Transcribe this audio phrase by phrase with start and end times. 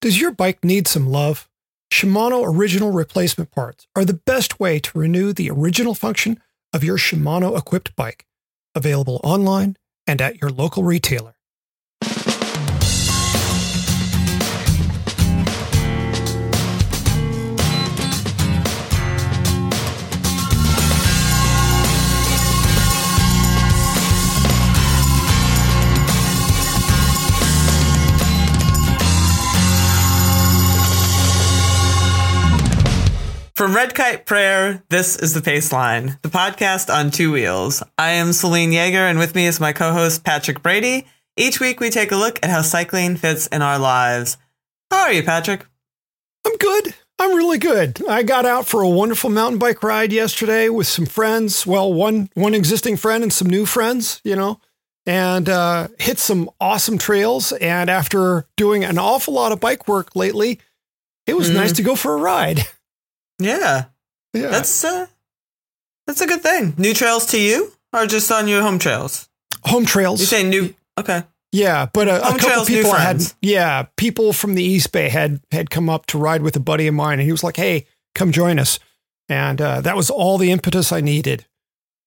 [0.00, 1.48] Does your bike need some love?
[1.92, 6.40] Shimano original replacement parts are the best way to renew the original function
[6.72, 8.24] of your Shimano equipped bike.
[8.76, 9.76] Available online
[10.06, 11.37] and at your local retailer.
[33.58, 37.82] From Red Kite Prayer, this is the Pace Line, the podcast on two wheels.
[37.98, 41.08] I am Selene Yeager, and with me is my co-host Patrick Brady.
[41.36, 44.36] Each week, we take a look at how cycling fits in our lives.
[44.92, 45.66] How are you, Patrick?
[46.46, 46.94] I'm good.
[47.18, 48.00] I'm really good.
[48.08, 51.66] I got out for a wonderful mountain bike ride yesterday with some friends.
[51.66, 54.60] Well, one one existing friend and some new friends, you know,
[55.04, 57.50] and uh, hit some awesome trails.
[57.50, 60.60] And after doing an awful lot of bike work lately,
[61.26, 61.54] it was Mhm.
[61.54, 62.64] nice to go for a ride.
[63.38, 63.84] Yeah,
[64.34, 64.48] Yeah.
[64.48, 65.06] that's uh,
[66.06, 66.74] that's a good thing.
[66.78, 69.28] New trails to you, or just on your home trails?
[69.64, 70.20] home trails.
[70.20, 70.74] You say new?
[70.98, 71.24] Okay.
[71.52, 75.40] Yeah, but a, a couple trails, people had yeah, people from the East Bay had
[75.50, 77.86] had come up to ride with a buddy of mine, and he was like, "Hey,
[78.14, 78.78] come join us,"
[79.28, 81.46] and uh, that was all the impetus I needed.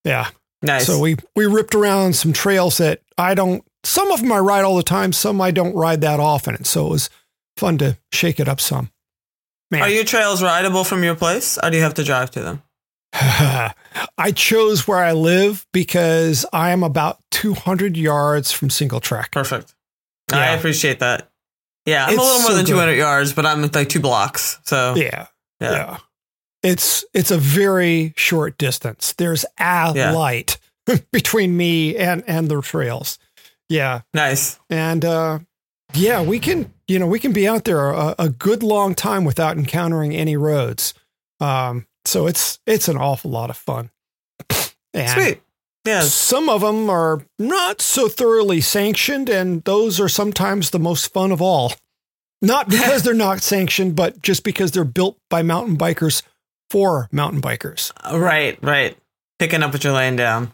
[0.05, 0.29] Yeah,
[0.61, 0.85] Nice.
[0.85, 3.63] so we we ripped around some trails that I don't.
[3.83, 6.67] Some of them I ride all the time, some I don't ride that often, and
[6.67, 7.09] so it was
[7.57, 8.91] fun to shake it up some.
[9.71, 12.41] Man, are your trails rideable from your place, or do you have to drive to
[12.41, 12.61] them?
[13.13, 19.31] I chose where I live because I am about 200 yards from single track.
[19.31, 19.73] Perfect.
[20.31, 21.29] I appreciate that.
[21.85, 22.71] Yeah, I'm It's a little more so than good.
[22.73, 24.59] 200 yards, but I'm like two blocks.
[24.63, 25.27] So Yeah.
[25.59, 25.71] yeah.
[25.71, 25.97] Yeah.
[26.63, 29.13] It's it's a very short distance.
[29.13, 30.11] There's a Yeah.
[30.11, 30.57] light
[31.11, 33.17] between me and and the trails.
[33.67, 34.01] Yeah.
[34.13, 34.59] nice.
[34.69, 35.39] And uh
[35.93, 39.23] yeah, we can, you know, we can be out there a, a good long time
[39.23, 40.93] without encountering any roads.
[41.39, 43.89] Um so it's it's an awful lot of fun.
[44.93, 45.41] And Sweet.
[45.85, 46.01] Yeah.
[46.01, 51.31] some of them are not so thoroughly sanctioned and those are sometimes the most fun
[51.31, 51.73] of all.
[52.41, 56.23] Not because they're not sanctioned, but just because they're built by mountain bikers
[56.69, 57.91] for mountain bikers.
[58.11, 58.97] Right, right.
[59.39, 60.53] Picking up what you're laying down.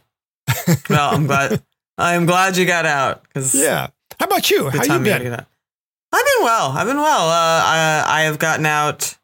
[0.88, 1.62] well, I'm glad.
[1.98, 3.88] I'm glad you got out because Yeah.
[4.20, 4.70] How about you?
[4.70, 5.44] How you been?
[6.12, 6.70] I've been well.
[6.72, 7.28] I've been well.
[7.28, 9.16] Uh, I I have gotten out.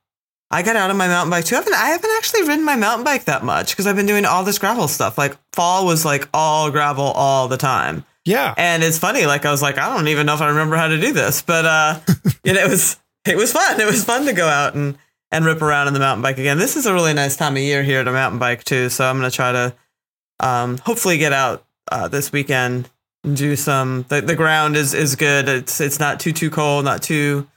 [0.51, 1.57] I got out on my mountain bike too.
[1.57, 4.25] I haven't I haven't actually ridden my mountain bike that much because I've been doing
[4.25, 5.19] all this gravel stuff.
[5.19, 8.05] Like fall was like all gravel all the time.
[8.25, 8.55] Yeah.
[8.57, 10.89] And it's funny, like I was like, I don't even know if I remember how
[10.89, 12.01] to do this, but uh,
[12.45, 13.81] you know, it was it was fun.
[13.81, 14.99] It was fun to go out and
[15.31, 16.59] and rip around on the mountain bike again.
[16.59, 19.17] This is a really nice time of year here to mountain bike too, so I'm
[19.17, 19.75] gonna try to
[20.41, 22.89] um, hopefully get out uh, this weekend
[23.33, 24.05] do some.
[24.09, 25.49] The, the ground is is good.
[25.49, 27.49] It's it's not too too cold, not too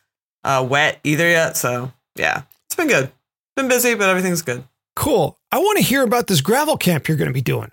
[0.44, 1.58] uh, wet either yet.
[1.58, 3.12] So yeah, it's been good.
[3.56, 4.64] Been busy, but everything's good.
[4.96, 5.38] Cool.
[5.52, 7.72] I want to hear about this gravel camp you're going to be doing.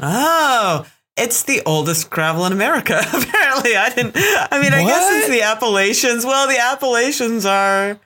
[0.00, 0.86] Oh,
[1.16, 2.98] it's the oldest gravel in America.
[3.12, 4.12] Apparently, I didn't.
[4.16, 6.24] I mean, I guess it's the Appalachians.
[6.24, 7.98] Well, the Appalachians are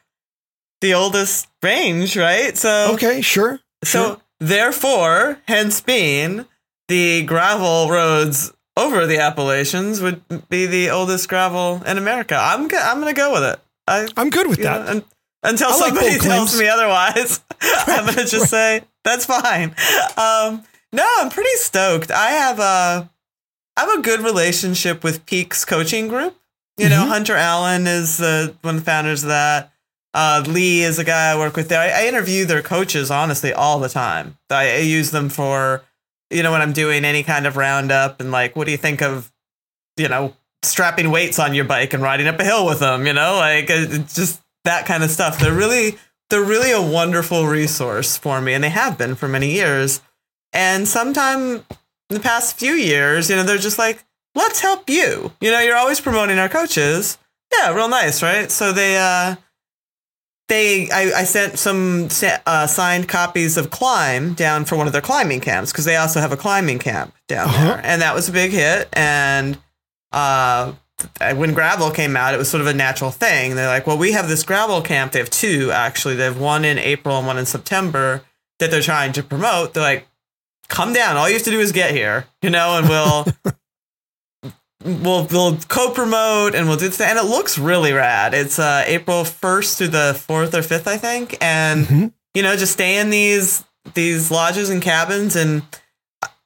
[0.81, 2.57] the oldest range, right?
[2.57, 3.61] So, Okay, sure.
[3.85, 4.21] so sure.
[4.39, 6.47] therefore, hence being
[6.89, 12.37] the gravel roads over the Appalachians would be the oldest gravel in America.
[12.41, 13.61] I'm go- I'm gonna go with it.
[13.87, 14.89] I I'm good with know, that.
[14.89, 15.05] un-
[15.43, 19.75] until I somebody tells me otherwise, I'm gonna just say that's fine.
[20.17, 22.11] Um, no, I'm pretty stoked.
[22.11, 23.11] I have a
[23.77, 26.37] I have a good relationship with Peaks Coaching Group.
[26.77, 27.09] You know, Mhm.
[27.09, 29.73] Hunter Allen is uh, one of the founders of that.
[30.13, 31.81] Uh, Lee is a guy I work with there.
[31.81, 34.37] I, I interview their coaches honestly all the time.
[34.51, 35.83] I, I use them for
[36.31, 39.03] you know when I'm doing any kind of roundup and like, what do you think
[39.03, 39.33] of
[39.97, 43.07] you know strapping weights on your bike and riding up a hill with them?
[43.07, 45.39] You know, like just that kind of stuff.
[45.39, 45.99] They're really
[46.31, 50.01] they're really a wonderful resource for me, and they have been for many years.
[50.53, 51.65] And sometime
[52.11, 54.05] in the past few years, you know, they're just like,
[54.35, 55.33] let's help you.
[55.41, 57.19] You know, you're always promoting our coaches.
[57.53, 58.51] Yeah, real nice, right?
[58.51, 59.37] So they, uh,
[60.51, 62.09] they, I, I sent some
[62.47, 66.21] uh, signed copies of Climb down for one of their climbing camps because they also
[66.21, 67.65] have a climbing camp down Uh-huh.
[67.77, 68.89] there, and that was a big hit.
[68.93, 69.57] And
[70.13, 70.73] uh,
[71.37, 73.55] when gravel came out, it was sort of a natural thing.
[73.55, 75.13] They're like, well, we have this gravel camp.
[75.13, 76.17] They have two actually.
[76.17, 78.23] They have one in April and one in September
[78.59, 79.73] that they're trying to promote.
[79.73, 80.07] They're like,
[80.69, 81.17] come down.
[81.17, 83.25] All you have to do is get here, you know, and we'll
[84.85, 87.01] we'll we'll co-promote and we'll do this.
[87.01, 88.35] And it looks really rad.
[88.35, 92.13] It's uh, April first through the fourth or fifth, I think, and Mhm.
[92.35, 95.63] you know, just stay in these these lodges and cabins and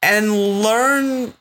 [0.02, 1.34] and learn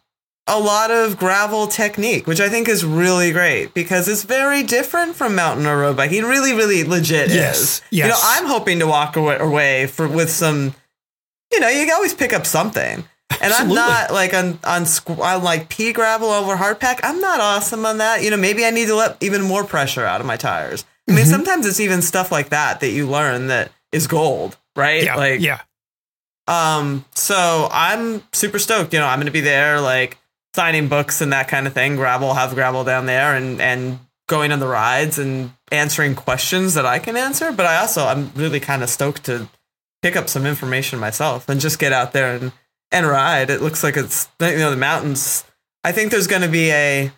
[0.47, 5.15] a lot of gravel technique, which I think is really great because it's very different
[5.15, 6.19] from mountain or road biking.
[6.23, 7.81] It really, really legit Yes, is.
[7.91, 8.05] yes.
[8.05, 10.75] You know, I'm hoping to walk away, away for with some.
[11.53, 13.05] You know, you can always pick up something.
[13.41, 13.77] And Absolutely.
[13.77, 16.99] I'm not like on on, like pea gravel over hard pack.
[17.03, 18.23] I'm not awesome on that.
[18.23, 20.83] You know, maybe I need to let even more pressure out of my tires.
[20.83, 21.15] I Mm-hmm.
[21.17, 25.03] mean, sometimes it's even stuff like that that you learn that is gold, right?
[25.03, 25.15] Yeah.
[25.17, 25.59] Like, yeah.
[26.47, 28.93] um, so I'm super stoked.
[28.93, 30.17] You know, I'm going to be there, like
[30.55, 31.95] signing books and that kind of thing.
[31.97, 33.99] Gravel, have gravel down there, and and
[34.29, 37.51] going on the rides and answering questions that I can answer.
[37.51, 39.49] But I also I'm really kind of stoked to
[40.01, 42.51] pick up some information myself and just get out there and
[42.93, 43.49] and ride.
[43.49, 45.43] It looks like it's you know the mountains.
[45.83, 47.11] I think there's going to be a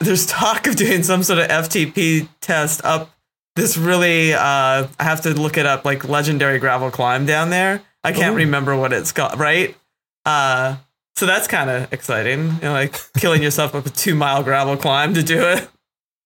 [0.00, 3.10] there's talk of doing some sort of FTP test up
[3.54, 7.82] this really uh I have to look it up like legendary gravel climb down there.
[8.04, 8.38] I can't Ooh.
[8.38, 9.76] remember what it's called, right?
[10.24, 10.76] Uh
[11.16, 12.46] so that's kind of exciting.
[12.54, 15.68] You know, like killing yourself up a 2 mile gravel climb to do it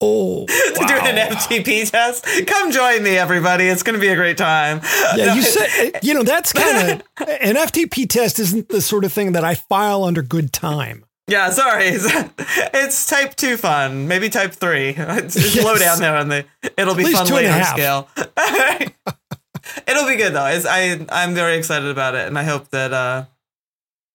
[0.05, 1.13] Oh, to do an.
[1.33, 2.27] FTP test.
[2.47, 3.69] Come join me everybody.
[3.69, 4.81] It's going to be a great time.
[5.15, 9.13] Yeah, you said you know that's kind of an FTP test isn't the sort of
[9.13, 11.05] thing that I file under good time.
[11.29, 11.85] Yeah, sorry.
[11.87, 14.95] It's type 2 fun, maybe type 3.
[14.99, 16.45] It's, it's low down there on the
[16.77, 18.09] it'll be At fun two later scale.
[19.87, 20.47] it'll be good though.
[20.47, 23.25] It's, I I'm very excited about it and I hope that uh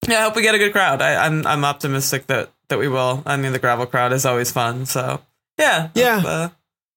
[0.07, 1.01] yeah, I hope we get a good crowd.
[1.01, 3.23] I, I'm I'm optimistic that that we will.
[3.25, 4.85] I mean, the gravel crowd is always fun.
[4.85, 5.21] So
[5.57, 6.17] yeah, Yeah.
[6.25, 6.49] uh,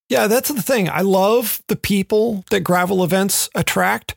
[0.08, 0.88] Yeah, that's the thing.
[0.88, 4.16] I love the people that gravel events attract.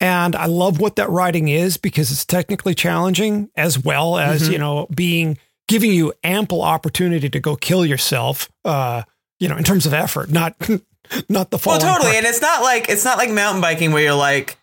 [0.00, 4.52] And I love what that riding is because it's technically challenging as well as, Mhm.
[4.52, 9.02] you know, being giving you ample opportunity to go kill yourself, uh,
[9.40, 10.54] you know, in terms of effort, not
[11.28, 11.74] not the fall.
[11.78, 12.12] well, totally.
[12.12, 12.16] part.
[12.16, 14.58] And it's not like it's not like mountain biking where you're like.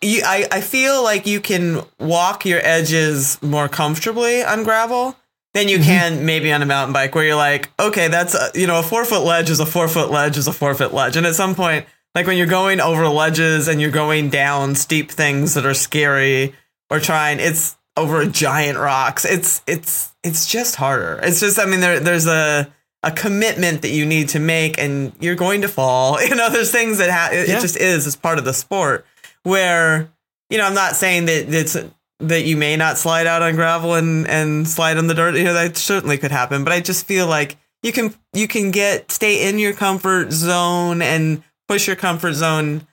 [0.00, 5.14] You, I, I feel like you can walk your edges more comfortably on gravel
[5.56, 5.84] than you Mhm.
[5.84, 8.82] can maybe on a mountain bike where you're like, okay, that's a, you know a
[8.82, 11.34] four foot ledge is a four foot ledge is a four foot ledge, and at
[11.34, 15.66] some point, like when you're going over ledges and you're going down steep things that
[15.66, 16.54] are scary
[16.90, 19.24] or trying, it's over giant rocks.
[19.24, 21.18] It's it's it's just harder.
[21.22, 22.68] It's just I mean there there's a
[23.02, 26.18] a commitment that you need to make and you're going to fall.
[26.28, 27.58] You know, there's things that ha- it, Yeah.
[27.58, 29.06] it just is as part of the sport
[29.44, 30.10] where
[30.50, 31.76] you know, I'm not saying that it's
[32.20, 35.36] that you may not slide out on gravel and and slide on the dirt.
[35.36, 38.70] You know, that certainly could happen, but I just feel like you can you can
[38.70, 42.86] get stay in your comfort zone and push your comfort zone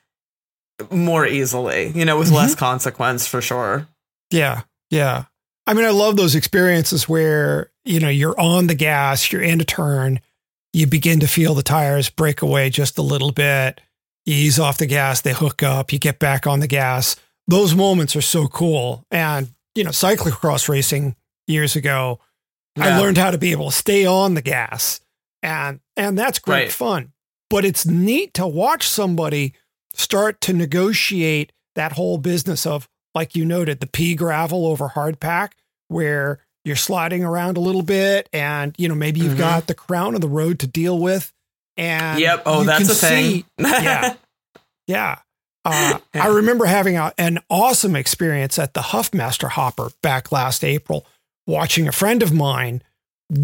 [0.90, 2.58] more easily, you know, with less mm-hmm.
[2.58, 3.86] consequence for sure.
[4.30, 4.62] Yeah.
[4.90, 5.24] Yeah.
[5.66, 9.60] I mean, I love those experiences where, you know, you're on the gas, you're in
[9.60, 10.20] a turn,
[10.72, 13.80] you begin to feel the tires break away just a little bit.
[14.26, 17.16] You ease off the gas, they hook up, you get back on the gas.
[17.46, 19.04] Those moments are so cool.
[19.10, 21.14] And, you know, cyclocross racing
[21.46, 22.20] years ago,
[22.78, 25.00] I learned how to be able to stay on the gas.
[25.42, 26.72] And and that's great Right.
[26.72, 27.12] fun.
[27.50, 29.52] But it's neat to watch somebody
[29.92, 35.20] start to negotiate that whole business of like you noted the pea gravel over hard
[35.20, 35.54] pack
[35.88, 39.38] where you're sliding around a little bit and you know maybe you've Mhm.
[39.38, 41.32] got the crown of the road to deal with
[41.76, 42.42] and Yep.
[42.46, 43.44] Oh, you that's can a thing.
[43.58, 44.14] yeah
[44.88, 45.18] yeah
[45.64, 51.06] uh, I remember having a, an awesome experience at the Huffmaster Hopper back last April,
[51.46, 52.82] watching a friend of mine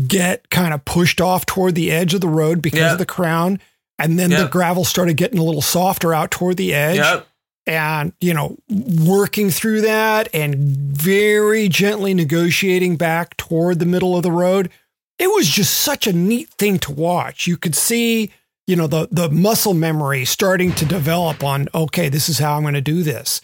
[0.07, 3.59] get kind of pushed off toward the edge of the road because of the crown.
[3.99, 6.97] And then the gravel started getting a little softer out toward the edge.
[6.97, 7.27] Yep.
[7.67, 14.23] And, you know, working through that and very gently negotiating back toward the middle of
[14.23, 14.71] the road.
[15.19, 17.47] It was just such a neat thing to watch.
[17.47, 18.33] You could see,
[18.71, 22.63] you know, the the muscle memory starting to develop on, okay, this is how I'm
[22.63, 23.41] going to do this.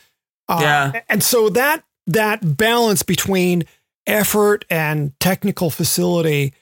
[0.49, 1.01] Uh, Yeah.
[1.09, 3.65] And so that that balance between
[4.07, 6.55] effort and technical facility,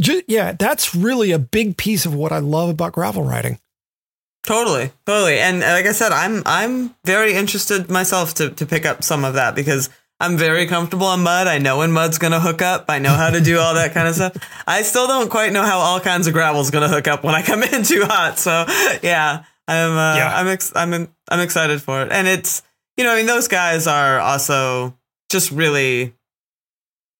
[0.00, 3.58] ju- yeah, that's really a big piece of what I love about gravel riding.
[4.46, 8.86] Totally, totally, and uh, like I said, I'm I'm very interested myself to to pick
[8.86, 11.46] up some of that because I'm very comfortable on mud.
[11.46, 12.86] I know when mud's gonna hook up.
[12.88, 14.36] I know how to do all that kind of stuff.
[14.66, 17.42] I still don't quite know how all kinds of gravel's gonna hook up when I
[17.42, 18.38] come in too hot.
[18.38, 18.64] So
[19.02, 20.32] yeah, I'm uh, Yeah.
[20.34, 22.62] I'm ex- I'm I'm excited for it, and it's
[22.96, 24.96] you know I mean those guys are also
[25.30, 26.14] just really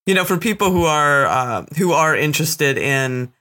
[0.07, 3.33] you know for people who are uh, who are interested in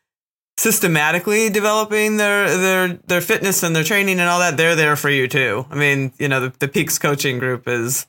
[0.58, 5.08] systematically developing their their their fitness and their training and all that they're there for
[5.08, 8.08] you too i mean you know the, the peaks coaching group is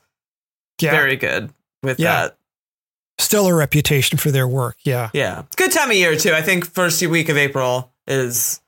[0.81, 0.91] Yeah.
[0.91, 1.51] very good
[1.83, 2.21] with Yeah.
[2.27, 2.37] that
[3.19, 4.77] stellar reputation for their work.
[4.83, 5.09] Yeah.
[5.13, 8.61] yeah it's good time of year too i think first week of april is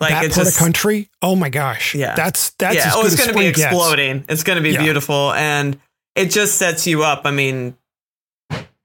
[0.00, 1.08] like that it's part just of country.
[1.22, 1.94] Oh my gosh.
[1.94, 2.14] Yeah.
[2.14, 3.62] That's that's yeah oh it's going to be spring gets.
[3.64, 4.82] exploding it's going to be Yeah.
[4.82, 5.78] beautiful and
[6.14, 7.76] it just sets you up i mean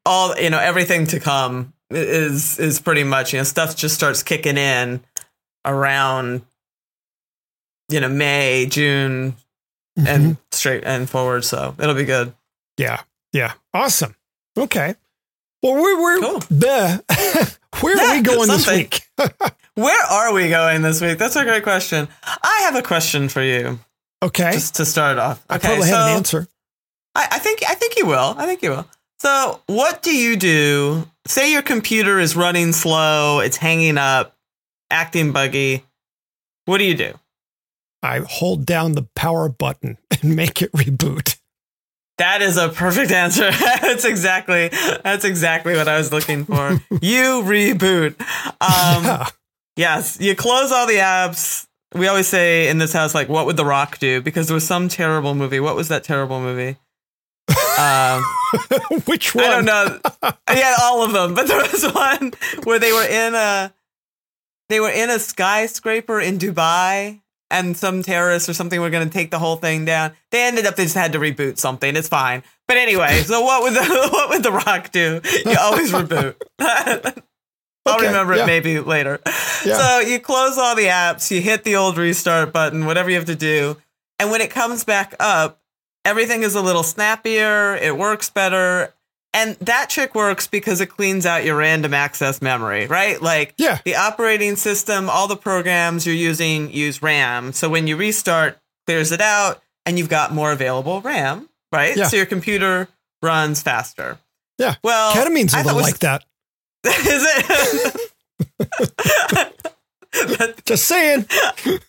[0.06, 4.24] all you know everything to come is is pretty much you know stuff just starts
[4.24, 5.02] kicking in
[5.66, 6.42] around
[7.90, 9.36] you know May June
[9.98, 10.08] Mhm.
[10.08, 12.34] and straight and forward so it'll be good
[12.80, 13.02] yeah,
[13.34, 14.16] yeah, awesome.
[14.58, 14.96] Okay.
[15.62, 16.40] Well, we're we're Cool.
[16.50, 17.04] the
[17.82, 19.02] where are we Yeah, going this week?
[19.76, 21.18] where are we going this week?
[21.18, 22.08] That's a great question.
[22.24, 23.80] I have a question for you.
[24.24, 25.44] Okay, just to start off.
[25.50, 26.48] I okay probably so have an answer.
[27.16, 28.36] I, I think I think you will.
[28.38, 28.86] I think you will.
[29.20, 31.06] So what do you do?
[31.28, 34.36] Say your computer is running slow it's hanging up
[34.90, 35.84] acting buggy.
[36.66, 37.14] What do you do?
[38.02, 41.38] I hold down the power button and make it reboot.
[42.20, 43.50] That is a perfect answer.
[43.82, 44.70] that's exactly
[45.04, 46.82] that's exactly what I was looking for.
[47.02, 48.20] you reboot.
[48.62, 49.28] Um, yeah.
[49.76, 51.66] Yes, you close all the apps.
[51.96, 54.22] We always say in this house, like, what would The Rock do?
[54.22, 55.62] Because there was some terrible movie.
[55.62, 56.78] What was that terrible movie?
[57.80, 58.22] Um,
[59.06, 59.46] Which one?
[59.46, 60.00] I don't know.
[60.54, 61.34] Yeah, all of them.
[61.34, 62.34] But there was one
[62.66, 63.74] where they were in a
[64.68, 67.22] they were in a skyscraper in Dubai
[67.52, 70.14] and some terrorists or something were going to take the whole thing down.
[70.32, 71.96] They ended up they just had to reboot something.
[71.96, 72.44] It's fine.
[72.68, 75.22] But anyway, so what would the what would the Rock do?
[75.46, 76.36] You always reboot.
[77.86, 78.44] I'll Okay, remember yeah.
[78.44, 79.20] it maybe later.
[79.66, 79.78] Yeah.
[79.78, 83.26] So you close all the apps, you hit the old restart button, whatever you have
[83.26, 83.78] to do.
[84.20, 85.60] And when it comes back up,
[86.06, 88.94] everything is a little snappier, it works better.
[89.34, 93.22] And that trick works because it cleans out your random access memory, right?
[93.22, 93.78] Like Yeah.
[93.86, 97.54] the operating system, all the programs you're using use RAM.
[97.54, 98.58] So when you restart,
[98.88, 101.96] clears it out and you've got more available RAM, right?
[101.96, 102.08] Yeah.
[102.08, 102.88] So your computer
[103.22, 104.18] runs faster.
[104.58, 104.76] Yeah.
[104.84, 106.24] Well, Ketamine's I a little was- like that.
[106.86, 107.96] Is it?
[110.66, 111.26] Just saying.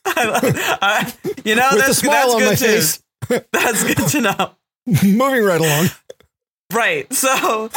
[0.06, 1.12] I-
[1.44, 2.66] you know, With a that's, smile that's on good my too.
[2.66, 3.02] face.
[3.52, 4.50] That's good to know.
[4.87, 5.87] Moving right along.
[6.73, 7.07] Right.
[7.21, 7.71] So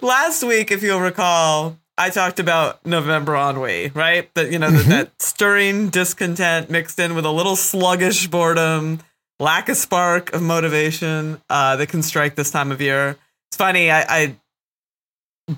[0.00, 4.32] last week, if you'll recall, I talked about November ennui, right?
[4.34, 9.00] That you know that, that stirring discontent mixed in with a little sluggish boredom,
[9.38, 13.16] lack of spark of motivation uh, that can strike this time of year.
[13.50, 13.90] It's funny.
[13.90, 14.36] I, I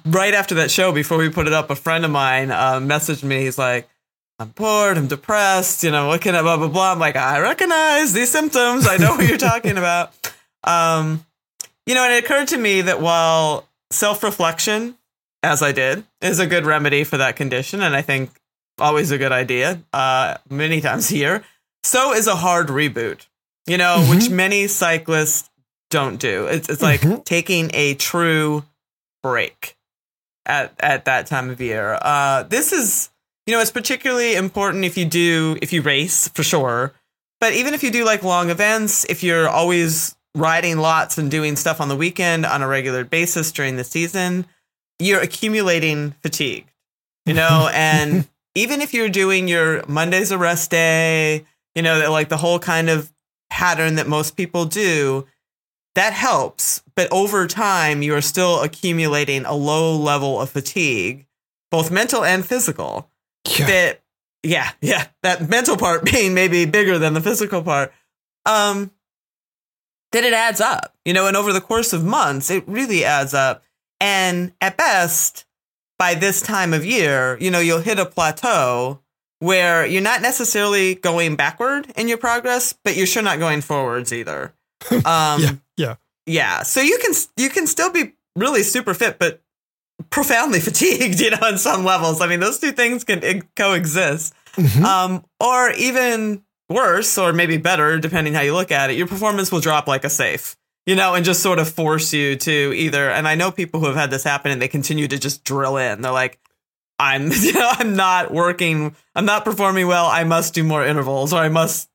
[0.06, 3.22] right after that show, before we put it up, a friend of mine uh, messaged
[3.24, 3.40] me.
[3.40, 3.88] He's like.
[4.40, 4.96] I'm bored.
[4.96, 5.82] I'm depressed.
[5.82, 6.92] You know, what can I, blah, blah, blah.
[6.92, 8.86] I'm like, I recognize these symptoms.
[8.86, 10.12] I know what you're talking about.
[10.64, 11.24] Um,
[11.88, 14.96] you know, and it occurred to me that while self reflection,
[15.42, 18.30] as I did, is a good remedy for that condition, and I think
[18.78, 21.42] always a good idea, uh, many times here,
[21.82, 23.26] so is a hard reboot,
[23.66, 25.48] you know, which many cyclists
[25.90, 26.46] don't do.
[26.46, 27.24] It's, it's like Mhm.
[27.24, 28.64] taking a true
[29.22, 29.76] break
[30.46, 31.98] at, at that time of year.
[32.02, 33.08] Uh, this is,
[33.46, 36.92] you know, it's particularly important if you do, if you race for sure.
[37.40, 41.56] But even if you do like long events, if you're always riding lots and doing
[41.56, 44.46] stuff on the weekend on a regular basis during the season,
[44.98, 46.66] you're accumulating fatigue,
[47.26, 51.44] you know, and even if you're doing your Monday's a rest day,
[51.74, 53.12] you know, like the whole kind of
[53.50, 55.26] pattern that most people do,
[55.94, 56.82] that helps.
[56.94, 61.26] But over time, you are still accumulating a low level of fatigue,
[61.70, 63.10] both mental and physical
[63.58, 63.66] Yeah.
[63.66, 64.02] that
[64.44, 67.92] yeah yeah that mental part being maybe bigger than the physical part
[68.46, 68.88] um
[70.12, 73.34] that it adds up you know and over the course of months it really adds
[73.34, 73.62] up
[74.00, 75.44] and at best
[75.98, 79.00] by this time of year you know you'll hit a plateau
[79.40, 84.12] where you're not necessarily going backward in your progress but you're sure not going forwards
[84.12, 84.52] either
[85.04, 85.94] um Yeah, yeah.
[86.26, 89.40] yeah so you can you can still be really super fit but
[90.10, 92.20] profoundly fatigued, you know, on some levels.
[92.20, 94.32] I mean, those two things can coexist.
[94.54, 94.84] Mhm.
[94.84, 99.50] Um, or even worse, or maybe better, depending how you look at it, your performance
[99.50, 100.56] will drop like a safe,
[100.86, 103.10] you know, and just sort of force you to either.
[103.10, 105.76] And I know people who have had this happen and they continue to just drill
[105.76, 106.02] in.
[106.02, 106.38] They're like,
[106.98, 110.06] I'm, you know, I'm not working, I'm not performing well.
[110.06, 111.88] I must do more intervals, or I must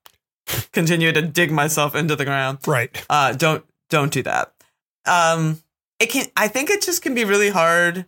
[0.72, 3.06] continue to dig myself into the ground Right.
[3.10, 4.54] uh, don't don't do that.
[5.06, 5.62] Um,
[6.00, 6.26] it can.
[6.36, 8.06] I think it just can be really hard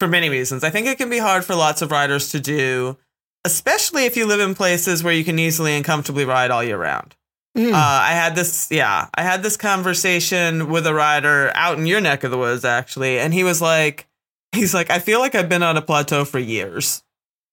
[0.00, 0.64] for many reasons.
[0.64, 2.96] I think it can be hard for lots of riders to do,
[3.44, 6.78] especially if you live in places where you can easily and comfortably ride all year
[6.78, 7.14] round.
[7.56, 7.72] Mm.
[7.72, 12.00] Uh, I had this, yeah, I had this conversation with a rider out in your
[12.00, 14.06] neck of the woods, actually, and he was like,
[14.52, 17.02] he's like, I feel like I've been on a plateau for years.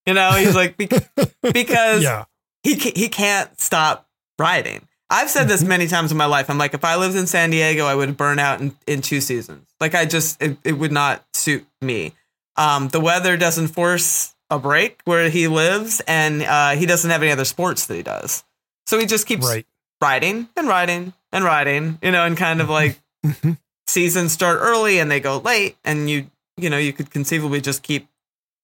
[0.06, 1.10] You know, he's like, "Bec-
[1.52, 2.24] because yeah.
[2.62, 4.86] he ca- he can't stop riding.
[5.10, 5.48] I've said Mm-hmm.
[5.50, 6.48] this many times in my life.
[6.48, 9.20] I'm like, if I lived in San Diego, I would burn out in, in two
[9.20, 9.68] seasons.
[9.80, 12.14] Like, I just it, it would not suit me.
[12.56, 17.22] Um, the weather doesn't force a break where he lives, and uh, he doesn't have
[17.22, 18.44] any other sports that he does.
[18.86, 19.66] So he just keeps Right.
[20.00, 23.58] riding and riding and riding, you know, and kind of like Mhm.
[23.86, 27.82] seasons start early and they go late, and you you know you could conceivably just
[27.82, 28.08] keep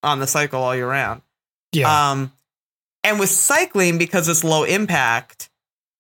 [0.03, 1.23] on the cycle all year round.
[1.73, 2.11] Yeah.
[2.11, 2.33] Um,
[3.05, 5.49] and with cycling, because it's low impact,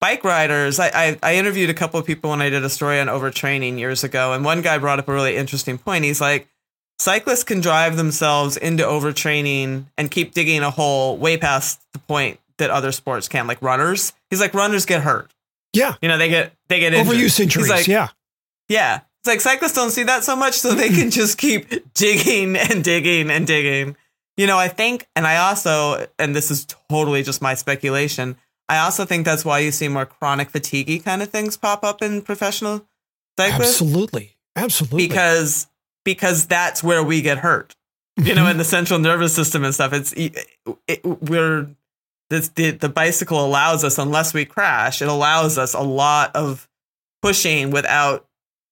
[0.00, 2.98] bike riders, I, I, I interviewed a couple of people when I did a story
[3.00, 6.04] on overtraining years ago, and one guy brought up a really interesting point.
[6.04, 6.48] He's like,
[6.98, 12.40] cyclists can drive themselves into overtraining and keep digging a hole way past the point
[12.58, 14.12] that other sports can, like runners.
[14.30, 15.30] He's like, runners get hurt.
[15.72, 15.94] yeah.
[16.00, 17.16] You know, they get they get injured.
[17.16, 17.68] Overuse injuries.
[17.68, 18.08] Like, yeah.
[18.68, 19.00] yeah.
[19.20, 22.82] It's like cyclists don't see that so much, so they can just keep digging and
[22.82, 23.96] digging and digging.
[24.36, 28.36] You know, I think, and I also, and this is totally just my speculation,
[28.68, 32.02] I also think that's why you see more chronic fatigue kind of things pop up
[32.02, 32.86] in professional
[33.38, 33.80] cyclists.
[33.80, 34.36] Absolutely.
[34.54, 35.08] Absolutely.
[35.08, 35.68] Because
[36.06, 37.76] because that's where we get hurt.
[38.16, 39.92] You know, in the central nervous system and stuff.
[39.92, 40.38] It's it,
[40.88, 41.68] it, we're
[42.30, 46.66] this the, the bicycle allows us, unless we crash, it allows us a lot of
[47.20, 48.26] pushing without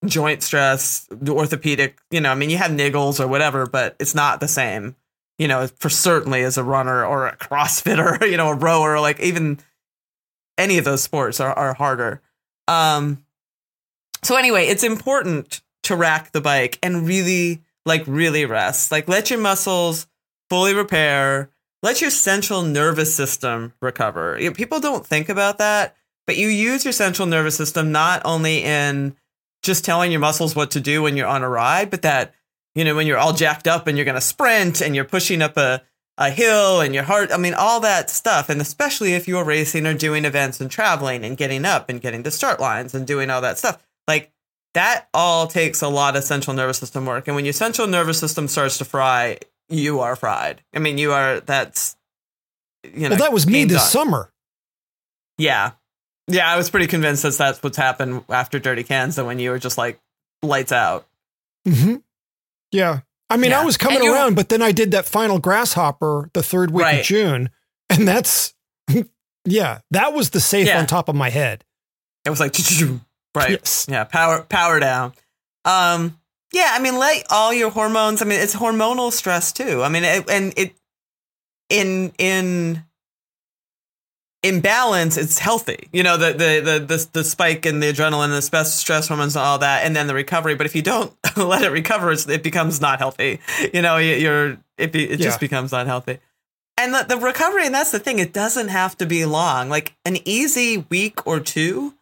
[0.06, 4.40] joint stress, orthopedic, you know, I mean, you have niggles or whatever, but it's not
[4.40, 4.96] the same,
[5.38, 9.20] you know, for certainly as a runner or a CrossFitter, you know, a rower, like
[9.20, 9.58] even
[10.56, 12.22] any of those sports are, are harder.
[12.66, 13.24] Um,
[14.22, 18.92] so anyway, it's important to rack the bike and really, like, really rest.
[18.92, 20.06] Like, let your muscles
[20.50, 21.50] fully repair.
[21.82, 24.38] Let your central nervous system recover.
[24.38, 28.22] You know, people don't think about that, but you use your central nervous system not
[28.24, 29.16] only in
[29.62, 32.34] just telling your muscles what to do when you're on a ride, but that,
[32.74, 35.42] you know, when you're all jacked up and you're going to sprint and you're pushing
[35.42, 35.82] up a,
[36.18, 38.48] a hill and your heart, I mean, all that stuff.
[38.48, 42.22] And especially if you're racing or doing events and traveling and getting up and getting
[42.22, 44.32] to start lines and doing all that stuff, like
[44.74, 47.26] that all takes a lot of central nervous system work.
[47.28, 49.38] And when your central nervous system starts to fry,
[49.68, 50.62] you are fried.
[50.74, 51.96] I mean, you are, that's,
[52.84, 53.88] you know, well, that was me this on.
[53.88, 54.32] summer.
[55.38, 55.72] Yeah.
[56.26, 59.50] Yeah, I was pretty convinced that that's what's happened after Dirty Kanza, that when you
[59.50, 60.00] were just like
[60.42, 61.06] lights out.
[61.66, 61.96] hmm
[62.72, 63.00] Yeah.
[63.30, 63.60] I mean, Yeah.
[63.60, 66.82] I was coming And around, but then I did that final grasshopper the third week
[66.84, 67.00] Right.
[67.00, 67.50] of June.
[67.90, 68.54] And that's,
[69.44, 70.78] yeah, that was the safe Yeah.
[70.78, 71.64] on top of my head.
[72.24, 72.54] It was like,
[73.34, 73.50] right.
[73.50, 73.86] Yes.
[73.88, 75.12] Yeah, power power down.
[75.64, 76.18] Um,
[76.52, 78.22] yeah, I mean, let all your hormones.
[78.22, 79.82] I mean, it's hormonal stress too.
[79.82, 80.74] I mean, it, and it
[81.70, 82.84] in in
[84.42, 85.88] imbalance it's healthy.
[85.92, 89.36] You know, the the the the, the spike in the adrenaline, the stress stress hormones,
[89.36, 90.54] and all that, and then the recovery.
[90.54, 93.40] But if you don't let it recover, it's, it becomes not healthy.
[93.72, 95.46] You know, you- you're it be, it just Yeah.
[95.46, 96.18] becomes unhealthy.
[96.76, 99.68] And the, the recovery, and that's the thing, it doesn't have to be long.
[99.68, 101.94] Like an easy week or two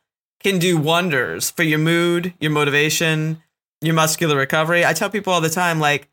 [0.43, 3.43] can do wonders for your mood, your motivation,
[3.81, 4.85] your muscular recovery.
[4.85, 6.09] I tell people all the time, like,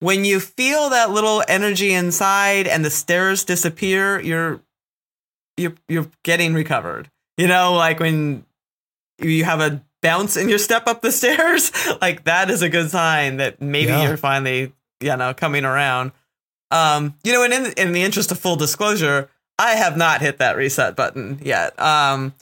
[0.00, 4.60] when you feel that little energy inside and the stairs disappear, you're
[5.56, 7.10] you're you're getting recovered.
[7.36, 8.44] You know, like when
[9.20, 12.90] you have a bounce in your step up the stairs, like that is a good
[12.90, 14.02] sign that maybe Yeah.
[14.08, 16.12] you're finally, you know, coming around.
[16.72, 20.38] Um, you know, and in in the interest of full disclosure, I have not hit
[20.38, 21.78] that reset button yet.
[21.78, 22.34] Um,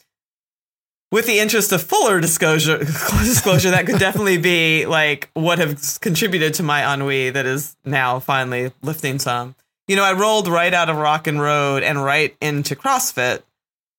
[1.11, 6.53] with the interest of fuller disclosure, disclosure that could definitely be like what has contributed
[6.55, 9.55] to my ennui that is now finally lifting some.
[9.87, 13.41] You know, I rolled right out of Rock and Road and right into CrossFit,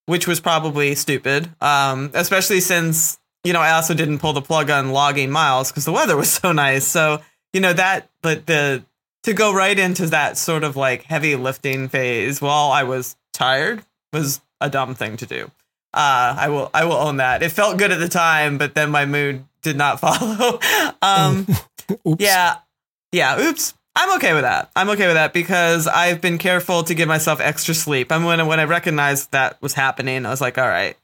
[0.07, 1.51] which was probably stupid.
[1.61, 5.85] Um, especially since you know I also didn't pull the plug on logging miles because
[5.85, 6.87] the weather was so nice.
[6.87, 7.20] So
[7.53, 8.85] you know that, but the
[9.25, 13.85] to go right into that sort of like heavy lifting phase while I was tired
[14.12, 15.51] was a dumb thing to do.
[15.94, 17.42] Uh, I will I will own that.
[17.42, 20.59] It felt good at the time, but then my mood did not follow.
[21.02, 21.46] um,
[22.07, 22.22] Oops.
[22.22, 22.57] yeah,
[23.12, 23.40] yeah.
[23.40, 23.74] Oops.
[23.94, 24.70] I'm okay with that.
[24.74, 28.11] I'm okay with that because I've been careful to give myself extra sleep.
[28.11, 30.96] And when when I recognized that was happening, I was like, all right,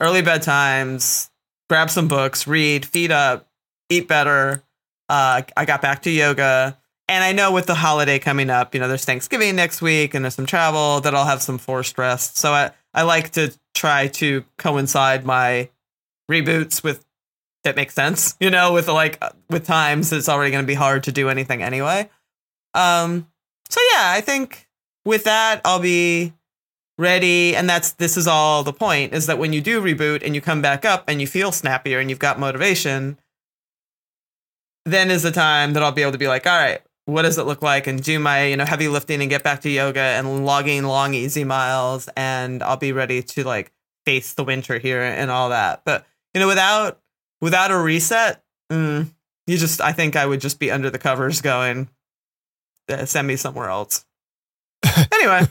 [0.00, 1.30] early bedtimes,
[1.70, 3.48] grab some books, read, feed up,
[3.88, 4.62] eat better.
[5.08, 6.78] Uh, I got back to yoga.
[7.08, 10.24] And I know with the holiday coming up, you know, there's Thanksgiving next week and
[10.24, 12.36] there's some travel that I'll have some forced rest.
[12.36, 15.68] So I, I like to try to coincide my
[16.30, 17.04] reboots with
[17.64, 21.04] that makes sense, you know, with like with times it's already going to be hard
[21.04, 22.10] to do anything anyway.
[22.74, 23.28] Um
[23.68, 24.68] so yeah, I think
[25.04, 26.32] with that I'll be
[26.98, 30.34] ready and that's this is all the point is that when you do reboot and
[30.34, 33.18] you come back up and you feel snappier and you've got motivation,
[34.84, 37.38] then is the time that I'll be able to be like, all right, what does
[37.38, 40.00] it look like and do my, you know, heavy lifting and get back to yoga
[40.00, 43.72] and logging long easy miles and I'll be ready to like
[44.04, 45.82] face the winter here and all that.
[45.84, 47.00] But you know, without
[47.40, 49.08] without a reset, mm,
[49.46, 51.88] you just I think I would just be under the covers going
[52.88, 54.04] uh, send me somewhere else.
[55.12, 55.42] anyway.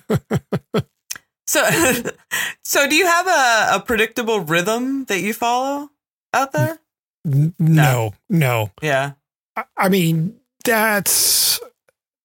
[1.47, 1.63] So
[2.63, 5.89] so do you have a, a predictable rhythm that you follow
[6.33, 6.79] out there?
[7.25, 8.71] N- no, no.
[8.81, 9.13] Yeah.
[9.55, 11.59] I, I mean, that's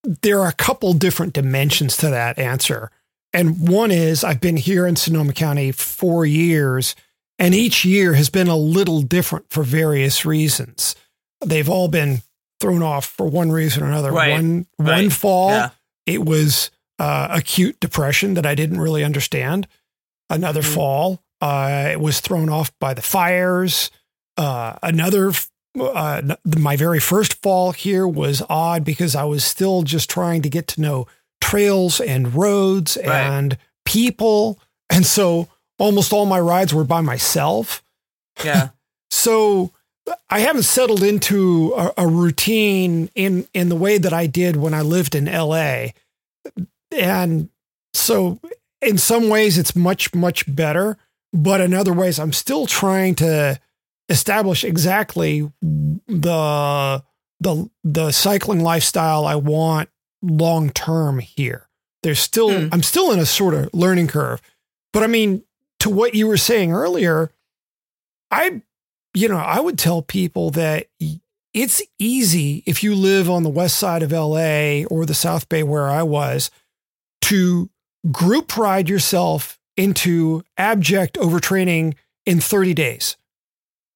[0.03, 2.90] there are a couple different dimensions to that answer.
[3.33, 6.96] And one is I've been here in Sonoma County four years,
[7.38, 10.96] and each year has been a little different for various reasons.
[11.44, 12.22] They've all been
[12.61, 14.11] thrown off for one reason or another.
[14.12, 14.33] Right.
[14.33, 15.70] One one fall, Yeah.
[16.07, 19.66] it was uh, acute depression that I didn't really understand.
[20.29, 20.74] Another Mhm.
[20.74, 23.90] fall, uh, it was thrown off by the fires.
[24.37, 25.33] Uh, another,
[25.79, 30.49] uh, my very first fall here was odd because I was still just trying to
[30.49, 31.07] get to know
[31.41, 33.09] trails and roads Right.
[33.21, 34.59] and people.
[34.93, 37.83] And so almost all my rides were by myself.
[38.45, 38.71] Yeah.
[39.13, 39.73] So
[40.29, 44.73] I haven't settled into a, a routine in in the way that I did when
[44.73, 45.89] I lived in LA.
[46.93, 47.49] And
[47.93, 48.39] so
[48.81, 50.97] in some ways it's much much better,
[51.33, 53.61] but in other ways I'm still trying to
[54.11, 57.03] establish exactly the
[57.40, 59.88] the the cycling lifestyle I want
[60.20, 61.68] long term here.
[62.03, 62.68] There's still Hmm.
[62.73, 64.42] I'm still in a sort of learning curve.
[64.92, 65.44] But I mean
[65.79, 67.33] to what you were saying earlier,
[68.31, 68.62] I
[69.14, 70.87] you know, I would tell people that
[71.53, 75.62] it's easy if you live on the west side of LA or the South Bay
[75.64, 76.51] where I was
[77.23, 77.70] to
[78.12, 81.94] group ride yourself into abject overtraining
[82.25, 83.16] in 30 days.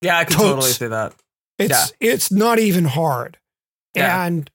[0.04, 0.48] Yeah, I can Totes.
[0.48, 1.14] totally see that.
[1.58, 3.38] It's it's not even hard.
[3.94, 4.24] Yeah.
[4.26, 4.50] And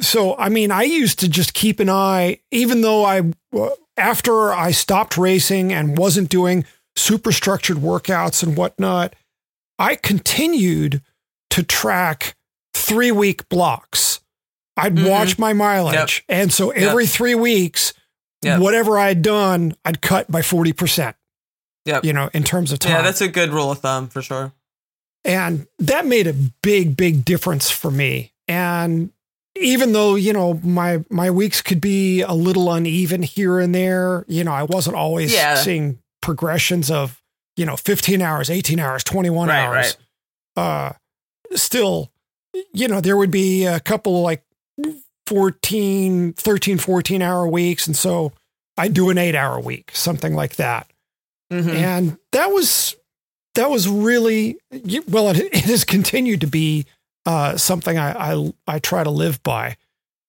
[0.00, 3.32] so I mean I used to just keep an eye even though I
[3.96, 6.64] after I stopped racing and wasn't doing
[6.96, 9.14] super structured workouts and whatnot,
[9.78, 11.02] I continued
[11.50, 12.34] to track
[12.74, 14.20] 3 week blocks.
[14.78, 15.08] I'd Mhm.
[15.10, 16.24] watch my mileage.
[16.30, 17.92] And so every 3 weeks
[18.42, 18.58] Yep.
[18.60, 21.14] whatever I had done, I'd cut by 40%.
[21.84, 22.00] Yeah.
[22.02, 22.92] You know, in terms of time.
[22.92, 24.52] Yeah, that's a good rule of thumb for sure.
[25.24, 26.32] And that made a
[26.62, 28.32] big, big difference for me.
[28.48, 29.10] And
[29.56, 34.24] even though, you know, my my weeks could be a little uneven here and there,
[34.28, 35.54] you know, I wasn't always Yeah.
[35.56, 37.22] seeing progressions of,
[37.56, 39.96] you know, 15 hours, 18 hours, 21 Right, hours.
[40.56, 40.92] Uh
[41.54, 42.10] still,
[42.72, 44.42] you know, there would be a couple like
[45.26, 47.86] 14, 13, 14 hour weeks.
[47.86, 48.32] And so
[48.76, 50.88] I'd do an eight hour week, something like that
[51.52, 51.74] Mhm.
[51.74, 52.96] and that was
[53.54, 54.56] that was really
[55.08, 56.86] well it, it has continued to be
[57.26, 59.76] uh, something I, I I try to live by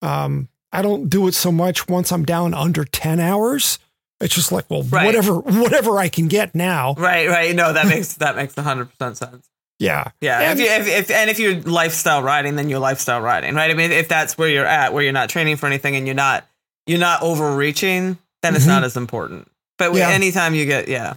[0.02, 3.80] um, I don't do it so much once I'm down under 10 hours
[4.22, 5.06] it's just like well Right.
[5.06, 7.56] whatever whatever I can get now Right, right.
[7.56, 9.50] No, that makes that makes hundred percent sense.
[9.80, 13.22] yeah Yeah, And- if you if, if and if you're lifestyle riding, then you're lifestyle
[13.22, 13.72] riding, right?
[13.72, 16.16] I mean, if that's where you're at, where you're not training for anything and you're
[16.16, 16.46] not
[16.86, 18.68] you're not overreaching, then it's Mhm.
[18.70, 19.50] not as important.
[19.78, 20.10] But Yeah.
[20.10, 21.14] anytime you get, yeah,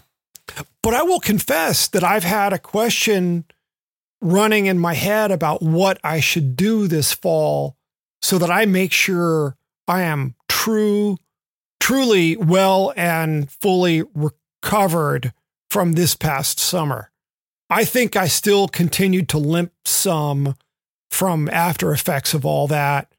[0.82, 3.44] but I will confess that I've had a question
[4.20, 7.76] running in my head about what I should do this fall
[8.22, 9.56] so that I make sure
[9.86, 11.18] I am true,
[11.80, 15.32] truly well and fully recovered
[15.70, 17.10] from this past summer.
[17.68, 20.54] I think I still continued to limp some
[21.10, 23.12] from after effects of all that,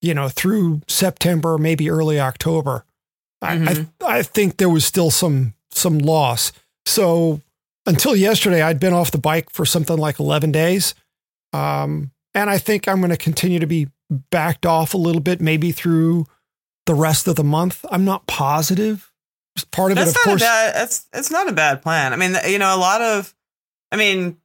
[0.00, 2.84] you know, through September, maybe early October.
[3.42, 3.88] I, Mhm.
[4.00, 6.52] I I think there was still some some loss.
[6.88, 7.40] So
[7.86, 10.94] until yesterday, I'd been off the bike for something like 11 days.
[11.52, 13.88] Um, and I think I'm going to continue to be
[14.30, 16.26] backed off a little bit, maybe through
[16.86, 17.84] the rest of the month.
[17.90, 19.12] I'm not positive.
[19.72, 20.42] Part of that's it, of not course.
[20.42, 20.74] a bad.
[20.74, 22.12] That's it's not a bad plan.
[22.12, 23.34] I mean, you know, a lot of,
[23.90, 24.36] I mean,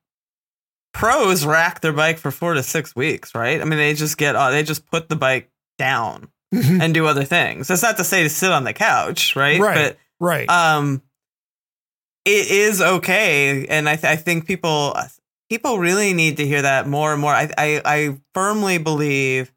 [0.94, 3.62] pros rack their bike for four to six weeks, right?
[3.62, 6.82] I mean, they just get, uh, they just put the bike down Mhm.
[6.82, 7.68] and do other things.
[7.68, 9.60] That's not to say to sit on the couch, right?
[9.60, 9.98] Right.
[10.20, 10.50] right.
[10.50, 11.02] Um,
[12.26, 14.96] it is okay, and I th- I think people
[15.50, 17.34] people really need to hear that more and more.
[17.34, 19.52] I I, I firmly believe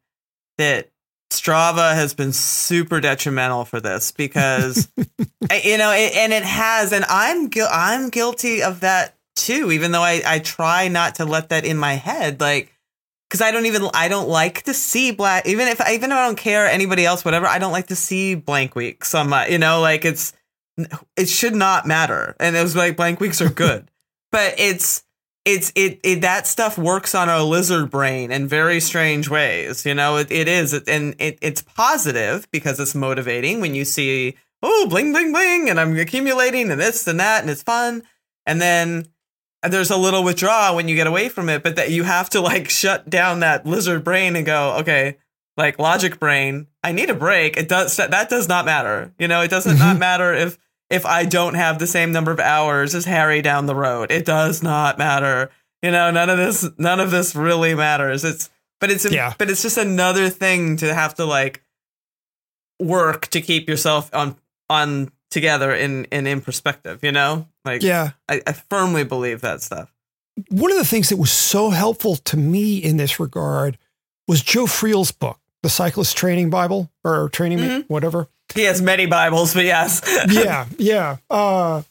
[0.57, 0.89] that
[1.31, 4.87] Strava has been super detrimental for this because
[5.49, 9.71] I- you know, it, and it has, and I'm gui- I'm guilty of that too.
[9.71, 12.73] Even though I I try not to let that in my head, like
[13.29, 15.45] because I don't even I don't like to see black.
[15.47, 18.35] Even if even if I don't care anybody else, whatever, I don't like to see
[18.35, 19.47] blank weeks on my.
[19.47, 20.33] You know, like it's
[21.15, 23.89] it should not matter, and it was like blank weeks are good,
[24.31, 25.03] but it's.
[25.49, 29.85] It's it, it that stuff works on our lizard brain in very strange ways.
[29.85, 34.35] You know, it, it is, and it, it's positive because it's motivating when you see
[34.63, 38.03] oh, bling, bling, bling, and I'm accumulating and this and that, and it's fun.
[38.45, 39.07] And then
[39.63, 42.41] there's a little withdrawal when you get away from it, but that you have to
[42.41, 45.17] like shut down that lizard brain and go, okay,
[45.55, 47.57] like logic brain, I need a break.
[47.57, 49.13] It does that does not matter.
[49.19, 49.99] You know, it doesn't not mm-hmm.
[49.99, 50.57] matter if
[50.89, 54.11] if I don't have the same number of hours as Harry down the road.
[54.11, 55.49] It does not matter.
[55.81, 58.23] You know, none of this none of this really matters.
[58.23, 59.33] It's but it's Yeah.
[59.37, 61.61] but it's just another thing to have to like
[62.79, 64.35] work to keep yourself on
[64.69, 67.47] on together in in in perspective, you know?
[67.65, 68.11] Like Yeah.
[68.29, 69.93] I, I firmly believe that stuff.
[70.49, 73.77] One of the things that was so helpful to me in this regard
[74.27, 77.85] was Joe Friel's book, The Cyclist Training Bible or Training, Mhm.
[77.87, 78.27] whatever.
[78.55, 80.01] He has many Bibles, but yes.
[80.29, 81.17] yeah, yeah.
[81.29, 81.83] Uh,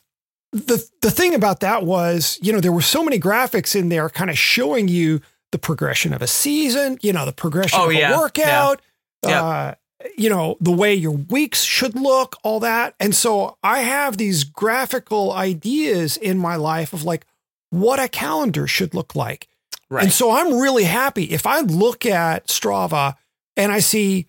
[0.53, 4.09] the the thing about that was, you know, there were so many graphics in there,
[4.09, 5.21] kind of showing you
[5.53, 8.81] the progression of a season, you know, the progression Oh, of yeah, a workout,
[9.25, 9.45] yeah.
[9.45, 9.75] uh,
[10.17, 12.95] you know, the way your weeks should look, all that.
[12.99, 17.27] And so I have these graphical ideas in my life of like
[17.71, 19.47] what a calendar should look like.
[19.91, 20.05] right.
[20.05, 23.15] And so I'm really happy if I look at Strava
[23.57, 24.27] and I see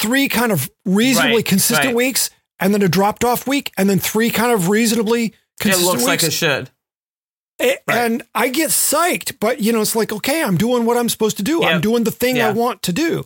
[0.00, 1.94] three kind of reasonably Right, consistent right.
[1.96, 2.30] weeks
[2.60, 6.02] and then a dropped off week and then three kind of reasonably consistent weeks.
[6.02, 6.70] it looks like it should.
[7.60, 7.96] A- right.
[7.98, 11.36] And I get psyched, but you know, it's like, okay, I'm doing what I'm supposed
[11.38, 11.62] to do.
[11.64, 13.24] I'm doing the thing I want to do.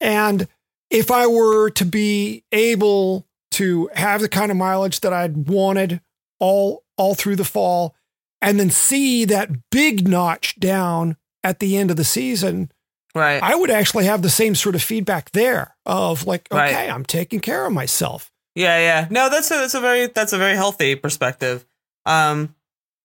[0.00, 0.48] And
[0.90, 6.00] if I were to be able to have the kind of mileage that I'd wanted
[6.40, 7.94] all all through the fall
[8.40, 12.70] and then see that big notch down at the end of the season,
[13.16, 13.42] Right.
[13.42, 16.70] I would actually have the same sort of feedback there of like, Right.
[16.72, 18.30] okay, I'm taking care of myself.
[18.54, 19.08] Yeah, yeah.
[19.10, 21.64] No, that's a that's a very that's a very healthy perspective.
[22.04, 22.54] Um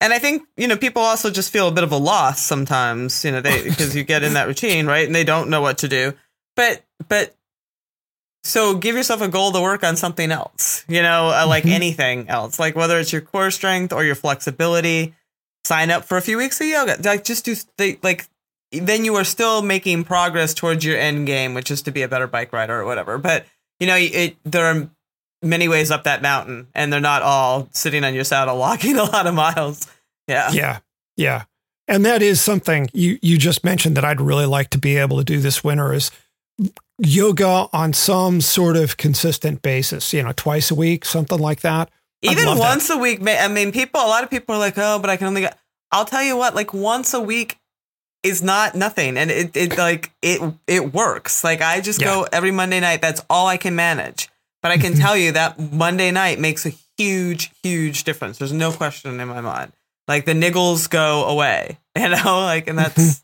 [0.01, 3.23] and I think, you know, people also just feel a bit of a loss sometimes,
[3.23, 5.05] you know, they because you get in that routine, right?
[5.05, 6.13] And they don't know what to do.
[6.55, 7.35] But but
[8.43, 11.71] so give yourself a goal to work on something else, you know, uh, like Mhm.
[11.73, 15.13] anything else, like whether it's your core strength or your flexibility.
[15.63, 16.97] Sign up for a few weeks of yoga.
[17.03, 18.25] Like just do they, like
[18.71, 22.07] then you are still making progress towards your end game, which is to be a
[22.07, 23.17] better bike rider or whatever.
[23.17, 23.45] But
[23.79, 24.89] you know, it there are
[25.41, 29.03] many ways up that mountain, and they're not all sitting on your saddle walking a
[29.03, 29.87] lot of miles.
[30.27, 30.79] Yeah, Yeah.
[31.17, 31.43] Yeah.
[31.87, 35.17] And that is something you, you just mentioned that I'd really like to be able
[35.17, 36.09] to do this winter is
[36.99, 41.89] yoga on some sort of consistent basis, you know, twice a week, something like that.
[42.21, 42.63] Even love that.
[42.63, 43.19] once a week.
[43.27, 43.99] I mean, people.
[43.99, 45.47] A lot of people are like, "Oh, but I can only."
[45.91, 46.55] I'll tell you what.
[46.55, 47.57] Like once a week
[48.23, 51.43] is not nothing, and it it like it it works.
[51.43, 52.07] Like I just Yeah.
[52.07, 53.01] go every Monday night.
[53.01, 54.29] That's all I can manage.
[54.61, 58.37] But I can tell you that Monday night makes a huge, huge difference.
[58.37, 59.73] There's no question in my mind.
[60.07, 62.41] Like the niggles go away, you know.
[62.41, 63.23] Like, and that's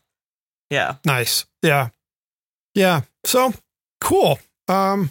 [0.70, 0.96] yeah.
[1.04, 1.46] Nice.
[1.62, 1.90] Yeah.
[2.74, 3.02] Yeah.
[3.24, 3.52] So
[4.00, 4.40] cool.
[4.66, 5.10] Um,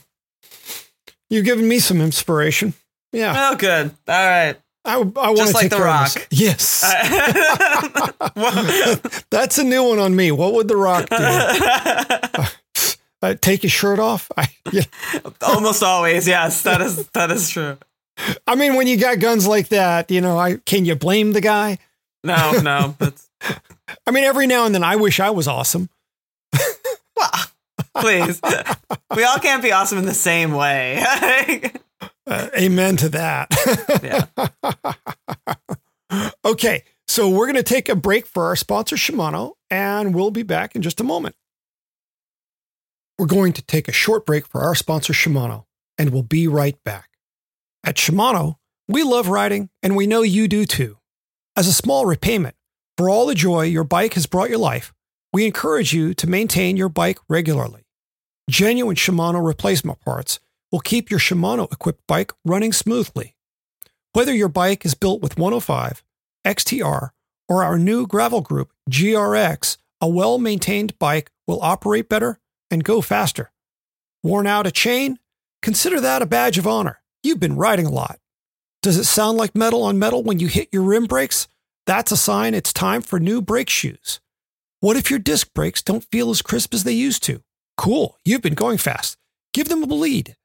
[1.29, 2.73] you've given me some inspiration.
[3.13, 3.33] Yeah.
[3.51, 3.91] Oh, good.
[4.07, 4.57] All right.
[4.87, 6.01] I, I want Just to like The Rock.
[6.15, 6.27] myself.
[6.31, 6.83] Yes.
[8.35, 8.95] Well-
[9.29, 10.31] That's a new one on me.
[10.31, 12.45] What would The Rock do?
[13.19, 14.31] Uh, take his shirt off?
[14.37, 14.83] I, yeah.
[15.41, 16.61] Almost always, yes.
[16.61, 17.75] That is that is true.
[18.45, 21.41] I mean, when you got guns like that, you know, I can you blame the
[21.41, 21.79] guy?
[22.23, 22.95] No, no.
[22.99, 23.27] That's
[24.05, 25.89] I mean, every now and then I wish I was awesome.
[27.17, 27.31] well,
[27.97, 28.39] please.
[29.15, 31.03] We all can't be awesome in the same way.
[32.37, 34.27] Uh, amen to that.
[36.11, 36.23] yeah.
[36.45, 40.43] okay, so we're going to take a break for our sponsor, Shimano, and we'll be
[40.43, 41.35] back in just a moment.
[43.17, 45.65] We're going to take a short break for our sponsor, Shimano,
[45.97, 47.09] and we'll be right back.
[47.83, 48.55] At Shimano,
[48.87, 50.97] we love riding, and we know you do too.
[51.55, 52.55] As a small repayment
[52.97, 54.93] for all the joy your bike has brought your life,
[55.33, 57.87] we encourage you to maintain your bike regularly.
[58.49, 60.39] Genuine Shimano replacement parts
[60.77, 63.35] will keep your Shimano equipped bike running smoothly.
[64.13, 66.03] Whether your bike is built with 105,
[66.45, 67.09] XTR,
[67.49, 73.01] or our new gravel group, GRX, a well maintained bike will operate better and go
[73.01, 73.51] faster.
[74.21, 75.17] Worn out a chain?
[75.63, 77.01] Consider that a badge of honor.
[77.23, 78.19] You've been riding a lot.
[78.83, 81.47] Does it sound like metal on metal when you hit your rim brakes?
[81.87, 84.19] That's a sign it's time for new brake shoes.
[84.79, 87.41] What if your disc brakes don't feel as crisp as they used to?
[87.77, 89.17] Cool, you've been going fast.
[89.55, 90.36] Give them a bleed.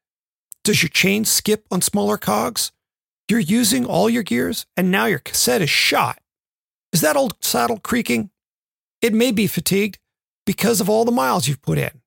[0.63, 2.71] Does your chain skip on smaller cogs?
[3.29, 6.19] You're using all your gears and now your cassette is shot.
[6.93, 8.29] Is that old saddle creaking?
[9.01, 9.99] It may be fatigued
[10.45, 12.01] because of all the miles you've put in.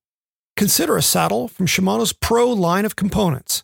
[0.57, 3.63] Consider a saddle from Shimano's Pro line of components.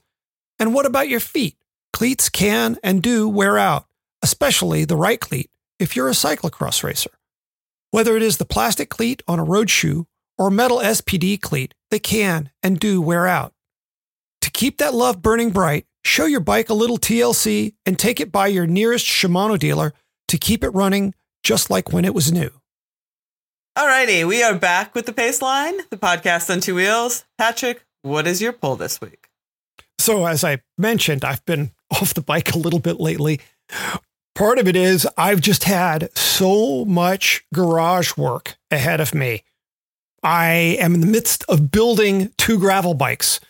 [0.59, 1.57] And what about your feet?
[1.95, 3.87] Cleats can and do wear out,
[4.23, 7.11] especially the right cleat if you're a cyclocross racer.
[7.93, 11.99] Whether it is the plastic cleat on a road shoe or metal SPD cleat, they
[11.99, 13.55] can and do wear out.
[14.53, 18.49] Keep that love burning bright, show your bike a little TLC and take it by
[18.49, 19.93] your nearest Shimano dealer
[20.29, 22.51] to keep it running just like when it was new.
[23.77, 27.25] Alrighty, we are back with the Pace Line, the podcast on two wheels.
[27.39, 29.29] Patrick, what is your pull this week?
[29.99, 33.41] So, as I mentioned, I've been off the bike a little bit lately.
[34.35, 39.43] part of it is I've just had so much garage work ahead of me.
[40.23, 43.41] I am in the midst of building two gravel bikes.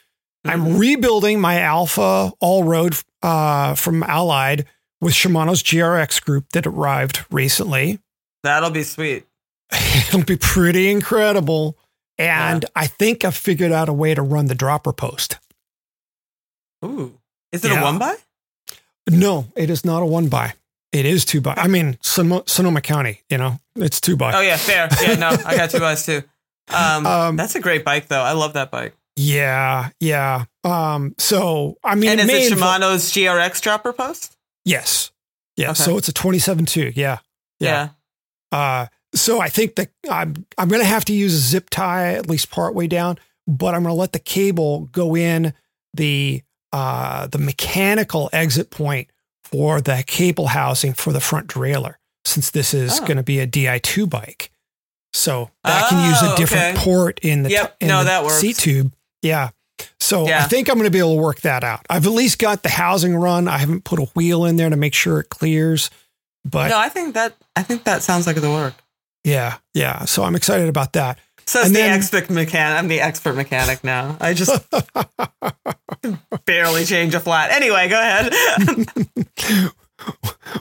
[0.45, 4.67] I'm rebuilding my Alfa Allroad uh, from Allied
[5.01, 8.01] with Shimano's GRX group that arrived recently.
[8.43, 9.25] That'll be sweet.
[9.73, 11.77] It'll be pretty incredible.
[12.19, 15.39] And I think I've figured out a way to run the dropper post.
[16.85, 17.19] Ooh.
[17.53, 17.81] Is it Yeah.
[17.81, 18.17] a one by?
[19.11, 20.55] No, it is not a one by.
[20.93, 21.55] It is two by.
[21.57, 24.33] I mean, Sonoma, Sonoma County, you know, it's two by.
[24.35, 24.89] Oh yeah, fair.
[25.03, 26.23] Yeah, no, I got two bys too.
[26.73, 28.23] Um, Um, that's a great bike though.
[28.23, 28.95] I love that bike.
[29.17, 30.45] Yeah, yeah.
[30.65, 34.37] Um, so I mean, and it is it invo- Shimano's GRX dropper post?
[34.65, 35.11] Yes,
[35.57, 35.71] yeah.
[35.71, 35.83] Okay.
[35.83, 36.93] So it's a twenty-seven two.
[36.95, 37.19] Yeah,
[37.61, 37.91] Yeah.
[38.51, 42.15] Uh, so I think that I'm I'm going to have to use a zip tie
[42.15, 45.53] at least part way down, but I'm going to let the cable go in
[45.95, 49.09] the uh, the mechanical exit point
[49.45, 51.95] for the cable housing for the front derailleur,
[52.25, 53.05] since this is Oh.
[53.05, 54.51] going to be a Di2 bike.
[55.13, 56.85] So that can use a Oh, different okay.
[56.85, 57.77] port in the Yep.
[57.81, 58.39] in No, the that works.
[58.39, 58.93] seat tube.
[59.23, 59.51] Yeah.
[59.99, 61.87] So I think I'm going to be able to work that out.
[61.89, 63.49] I've at least got the housing run.
[63.49, 65.91] I haven't put a wheel in there to make sure it clears,
[66.45, 68.75] but No, I think that I think that sounds like it'll work.
[69.25, 70.05] yeah, yeah.
[70.05, 71.19] So I'm excited about that.
[71.47, 72.79] So And the then- expert mechanic.
[72.79, 74.17] I'm the expert mechanic now.
[74.21, 74.53] I just
[76.47, 77.51] barely change a flat.
[77.51, 79.73] Anyway, go ahead.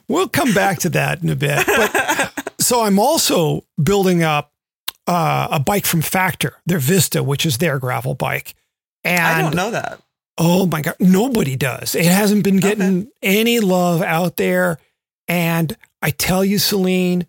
[0.07, 1.65] We'll come back to that in a bit.
[1.65, 4.51] But so I'm also building up
[5.07, 8.55] uh, a bike from Factor, their Vista, which is their gravel bike.
[9.03, 10.01] And I don't know that.
[10.37, 10.95] Oh my God.
[10.99, 11.95] Nobody does.
[11.95, 14.79] It hasn't been getting any love out there.
[15.27, 17.25] And I tell you, Selene,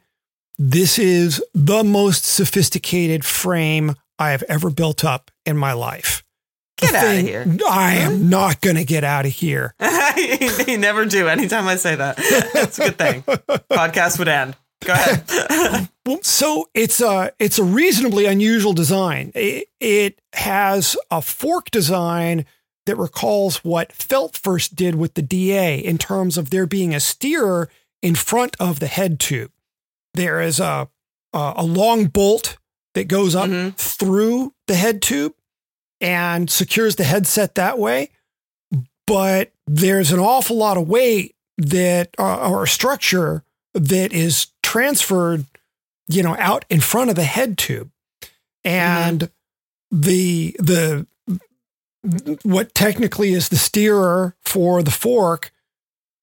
[0.58, 6.22] this is the most sophisticated frame I have ever built up in my life.
[6.78, 7.56] Get out of here.
[7.68, 9.74] I am not going to get out of here.
[10.66, 11.28] you never do.
[11.28, 12.16] Anytime I say that,
[12.52, 13.22] that's a good thing.
[13.22, 14.56] Podcast would end.
[14.84, 15.88] Go ahead.
[16.06, 19.32] Well, so it's a it's a reasonably unusual design.
[19.34, 22.44] It, it has a fork design
[22.86, 27.00] that recalls what Felt first did with the DA in terms of there being a
[27.00, 27.68] steerer
[28.02, 29.52] in front of the head tube.
[30.14, 30.88] There is a
[31.32, 32.58] a, a long bolt
[32.94, 33.74] that goes up Mhm.
[33.76, 35.34] through the head tube
[36.00, 38.10] and secures the headset that way.
[39.06, 45.44] But there's an awful lot of weight that uh, or structure that is transferred,
[46.08, 47.90] you know, out in front of the head tube,
[48.64, 49.30] and
[49.90, 51.06] the the
[52.42, 55.52] what technically is the steerer for the fork,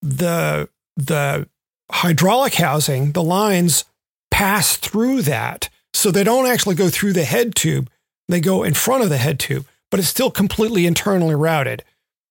[0.02, 1.48] the the
[1.92, 3.86] hydraulic housing, the lines
[4.32, 7.88] pass through that, so they don't actually go through the head tube;
[8.28, 11.84] they go in front of the head tube, but it's still completely internally routed.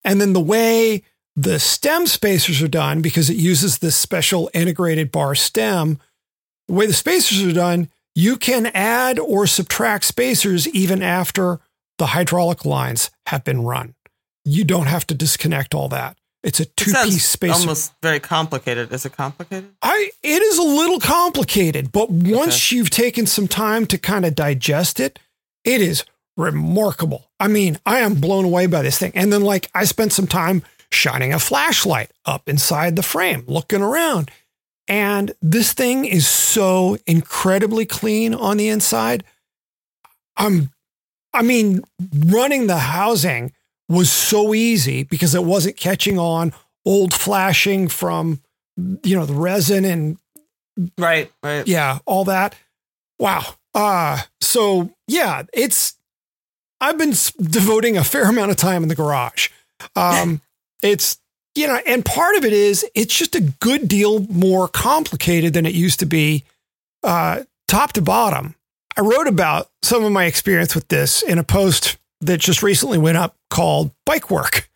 [0.05, 1.05] And then the way
[1.37, 6.01] the stem spacers are done, because it uses this special integrated bar stem,
[6.69, 11.61] the way the spacers are done, you can add or subtract spacers even after
[11.99, 13.95] the hydraulic lines have been run.
[14.45, 16.17] You don't have to disconnect all that.
[16.43, 17.55] It's a two sounds piece spacer.
[17.55, 18.93] Almost very complicated.
[18.93, 19.71] Is it complicated?
[19.83, 24.35] I it is a little complicated, but once you've taken some time to kind of
[24.35, 25.19] digest it,
[25.65, 26.05] it is
[26.37, 27.29] remarkable.
[27.41, 29.13] I mean, I am blown away by this thing.
[29.15, 33.83] And then like I spent some time shining a flashlight up inside the frame, looking
[33.83, 34.31] around.
[34.89, 39.23] And this thing is so incredibly clean on the inside.
[40.37, 40.71] I'm
[41.35, 41.83] I mean,
[42.27, 43.53] running the housing
[43.89, 46.53] was so easy because it wasn't catching on
[46.87, 48.41] old flashing from
[49.03, 50.17] you know the resin and
[50.97, 51.31] Right.
[51.43, 51.67] Right.
[51.67, 52.55] yeah all that
[53.19, 53.43] wow
[53.75, 55.97] uh so yeah it's
[56.81, 59.49] i've been devoting a fair amount of time in the garage
[59.97, 60.41] um
[60.83, 61.19] it's
[61.59, 65.67] you know and part of it is it's just a good deal more complicated than
[65.67, 66.45] it used to be
[67.03, 68.55] uh top to bottom
[68.97, 72.99] i wrote about some of my experience with this in a post that just recently
[72.99, 74.71] went up called bike work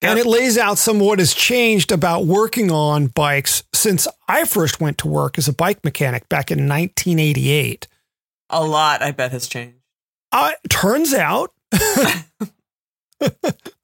[0.00, 4.44] and it lays out some of what has changed about working on bikes since I
[4.44, 7.88] first went to work as a bike mechanic back in 1988.
[8.50, 9.78] A lot, I bet, has changed.
[10.30, 11.54] Uh, turns out,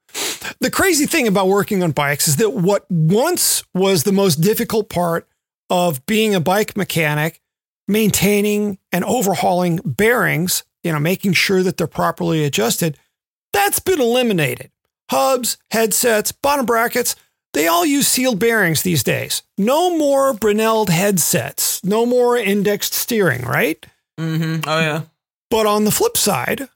[0.60, 4.88] the crazy thing about working on bikes is that what once was the most difficult
[4.88, 5.26] part
[5.70, 7.40] of being a bike mechanic,
[7.88, 12.98] maintaining and overhauling bearings, you know, making sure that they're properly adjusted,
[13.52, 14.70] that's been eliminated.
[15.10, 17.16] Hubs, headsets, bottom brackets,
[17.52, 19.42] they all use sealed bearings these days.
[19.58, 23.84] No more Brinelled headsets, no more indexed steering, right?
[24.18, 24.68] Mm-hmm.
[24.68, 25.02] Oh yeah.
[25.50, 26.68] But on the flip side,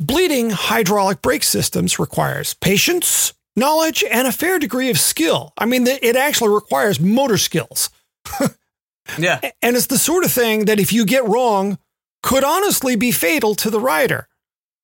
[0.00, 5.52] bleeding hydraulic brake systems requires patience knowledge and a fair degree of skill.
[5.58, 7.90] I mean, it actually requires motor skills.
[9.18, 9.40] yeah.
[9.62, 11.78] And it's the sort of thing that if you get wrong,
[12.22, 14.28] could honestly be fatal to the rider.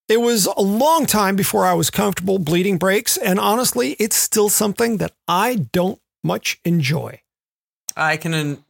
[0.08, 4.48] It was a long time before I was comfortable bleeding brakes, and honestly, it's still
[4.48, 7.20] something that I don't much enjoy.
[7.96, 8.64] I can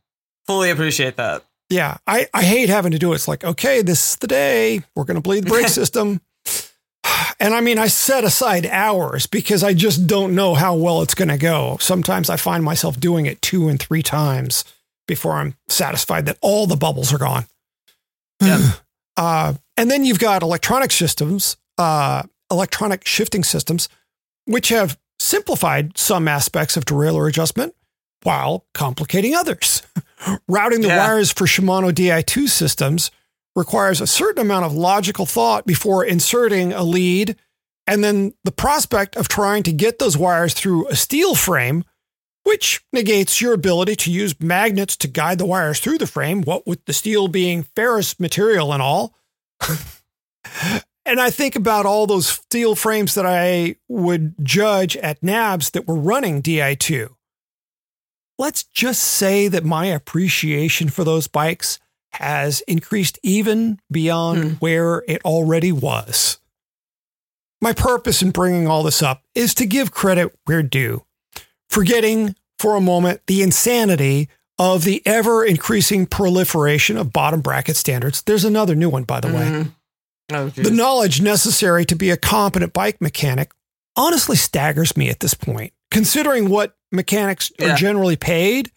[0.46, 1.44] fully appreciate that.
[1.68, 3.16] Yeah, I, I hate having to do it.
[3.16, 4.82] It's like, okay, this is the day.
[4.94, 6.20] We're going to bleed the brake system.
[7.38, 11.14] And I mean, I set aside hours because I just don't know how well it's
[11.14, 11.76] going to go.
[11.80, 14.64] Sometimes I find myself doing it two and three times
[15.06, 17.46] before I'm satisfied that all the bubbles are gone.
[18.42, 18.72] Yeah.
[19.16, 23.88] uh, and then you've got electronic systems, uh, electronic shifting systems,
[24.46, 27.74] which have simplified some aspects of derailleur adjustment
[28.22, 29.82] while complicating others.
[30.48, 31.06] Routing the yeah.
[31.06, 33.10] wires for Shimano Di2 systems
[33.56, 37.36] requires a certain amount of logical thought before inserting a lead,
[37.86, 41.82] and then the prospect of trying to get those wires through a steel frame,
[42.44, 46.66] which negates your ability to use magnets to guide the wires through the frame, what
[46.66, 49.14] with the steel being ferrous material and all.
[51.04, 55.88] and I think about all those steel frames that I would judge at NAHBS that
[55.88, 57.16] were running Di2
[58.38, 61.78] let's just say that my appreciation for those bikes
[62.18, 64.50] has increased even beyond hmm.
[64.54, 66.38] where it already was.
[67.60, 71.04] My purpose in bringing all this up is to give credit where due,
[71.70, 78.22] forgetting for a moment the insanity of the ever increasing proliferation of bottom bracket standards.
[78.22, 79.62] There's another new one, by the mm-hmm.
[79.62, 79.68] way.
[80.32, 83.52] Oh, the knowledge necessary to be a competent bike mechanic
[83.96, 87.72] honestly staggers me at this point, considering what mechanics yeah.
[87.72, 88.70] are generally paid.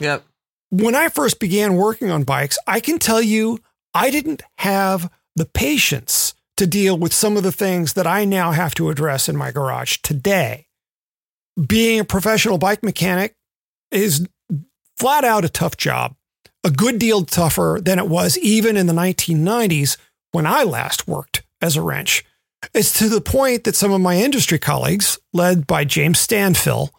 [0.00, 0.24] Yep.
[0.72, 3.58] When I first began working on bikes, I can tell you
[3.92, 8.52] I didn't have the patience to deal with some of the things that I now
[8.52, 10.68] have to address in my garage today.
[11.66, 13.34] Being a professional bike mechanic
[13.90, 14.26] is
[14.96, 16.16] flat out a tough job,
[16.64, 19.98] a good deal tougher than it was even in the 1990s
[20.30, 22.24] when I last worked as a wrench.
[22.72, 26.92] It's to the point that some of my industry colleagues, led by James Stanfill,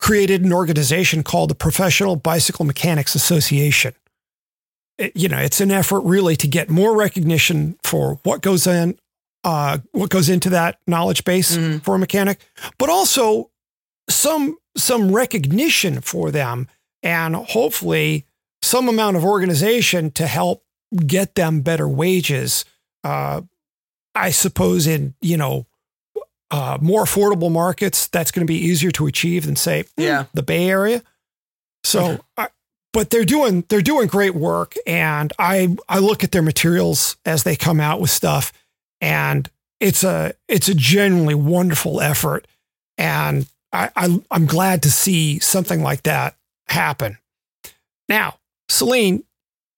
[0.00, 3.94] created an organization called the Professional Bicycle Mechanics Association.
[4.98, 8.98] It, you know, it's an effort really to get more recognition for what goes in,
[9.44, 11.78] uh, what goes into that knowledge base mm-hmm.
[11.78, 12.40] for a mechanic,
[12.78, 13.50] but also
[14.08, 16.68] some some recognition for them,
[17.02, 18.24] and hopefully
[18.62, 20.64] some amount of organization to help
[21.06, 22.64] get them better wages.
[23.04, 23.42] Uh,
[24.14, 25.66] I suppose in you know
[26.50, 30.26] uh, more affordable markets, that's going to be easier to achieve than say yeah.
[30.34, 31.02] the Bay Area.
[31.84, 32.48] So, I,
[32.92, 37.44] but they're doing they're doing great work, and I I look at their materials as
[37.44, 38.52] they come out with stuff,
[39.00, 39.48] and
[39.78, 42.46] it's a it's a genuinely wonderful effort,
[42.98, 46.36] and I, I I'm glad to see something like that
[46.68, 47.18] happen.
[48.08, 48.38] Now,
[48.68, 49.24] Selene,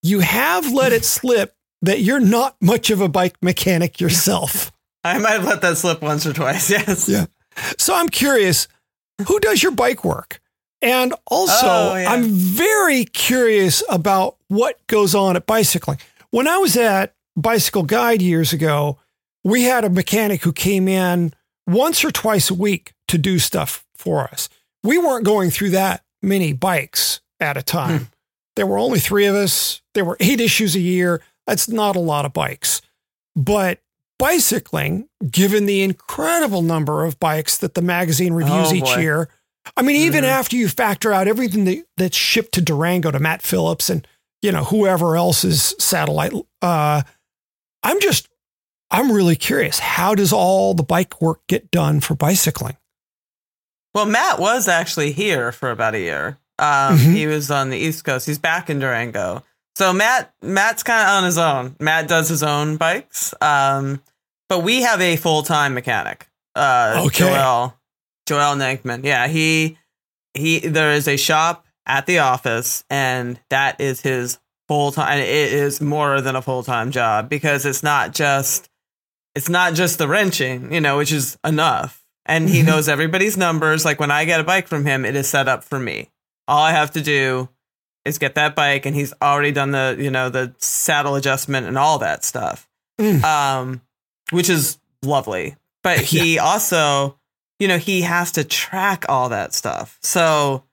[0.02, 4.72] you have let it slip that you're not much of a bike mechanic yourself.
[5.04, 6.70] I might have let that slip once or twice.
[6.70, 7.08] Yes.
[7.08, 7.26] Yeah.
[7.78, 8.68] So I'm curious,
[9.26, 10.40] who does your bike work?
[10.80, 12.10] And also, oh, yeah.
[12.10, 15.98] I'm very curious about what goes on at bicycling.
[16.30, 18.98] When I was at Bicycle Guide years ago,
[19.44, 21.34] we had a mechanic who came in
[21.66, 24.48] once or twice a week to do stuff for us.
[24.82, 27.98] We weren't going through that many bikes at a time.
[27.98, 28.04] Hmm.
[28.56, 29.82] There were only three of us.
[29.94, 31.22] There were eight issues a year.
[31.46, 32.82] That's not a lot of bikes.
[33.36, 33.80] But
[34.22, 39.28] bicycling, given the incredible number of bikes that the magazine reviews oh, each year.
[39.76, 40.30] I mean, even mm-hmm.
[40.30, 44.06] after you factor out everything that, that's shipped to Durango to Matt Phillips and
[44.40, 47.02] you know whoever else's satellite, uh,
[47.82, 48.28] I'm just
[48.92, 49.80] I'm really curious.
[49.80, 52.76] How does all the bike work get done for bicycling?
[53.92, 56.38] Well, Matt was actually here for about a year.
[56.60, 57.12] Um, mm-hmm.
[57.12, 58.26] He was on the East Coast.
[58.26, 59.42] He's back in Durango.
[59.74, 61.74] So Matt, Matt's kind of on his own.
[61.80, 63.34] Matt does his own bikes.
[63.40, 64.00] Um,
[64.52, 66.28] but we have a full time mechanic.
[66.54, 67.24] Uh, okay.
[67.24, 67.74] Joel,
[68.26, 69.02] Joel Nankman.
[69.02, 69.78] Yeah, he
[70.34, 70.58] he.
[70.58, 74.38] There is a shop at the office, and that is his
[74.68, 75.20] full time.
[75.20, 78.68] It is more than a full time job because it's not just
[79.34, 82.04] it's not just the wrenching, you know, which is enough.
[82.26, 82.66] And he mm-hmm.
[82.66, 83.86] knows everybody's numbers.
[83.86, 86.10] Like when I get a bike from him, it is set up for me.
[86.46, 87.48] All I have to do
[88.04, 91.78] is get that bike, and he's already done the you know the saddle adjustment and
[91.78, 92.68] all that stuff.
[93.00, 93.24] Mm.
[93.24, 93.80] Um,
[94.32, 95.56] which is lovely.
[95.82, 96.44] But he yeah.
[96.44, 97.18] also,
[97.58, 99.98] you know, he has to track all that stuff.
[100.02, 100.64] So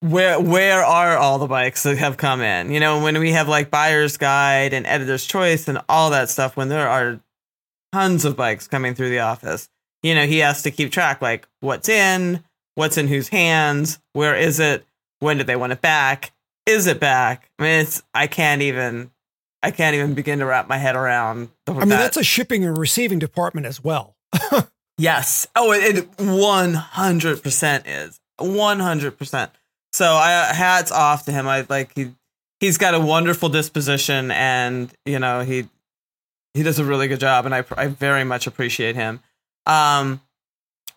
[0.00, 2.70] where where are all the bikes that have come in?
[2.70, 6.56] You know, when we have like buyer's guide and editor's choice and all that stuff,
[6.56, 7.20] when there are
[7.92, 9.68] tons of bikes coming through the office,
[10.02, 12.42] you know, he has to keep track like what's in,
[12.74, 14.84] what's in whose hands, where is it,
[15.20, 16.32] when did they want it back,
[16.66, 17.48] is it back?
[17.58, 19.10] I mean, it's I can't even
[19.62, 21.50] I can't even begin to wrap my head around.
[21.66, 21.98] The, I mean, that.
[21.98, 24.16] that's a shipping and receiving department as well.
[24.98, 25.46] yes.
[25.54, 29.52] Oh, it one hundred percent is one hundred percent.
[29.92, 31.46] So I hats off to him.
[31.46, 32.12] I like he
[32.60, 35.68] he's got a wonderful disposition, and you know he
[36.54, 39.20] he does a really good job, and I I very much appreciate him.
[39.66, 40.20] Um,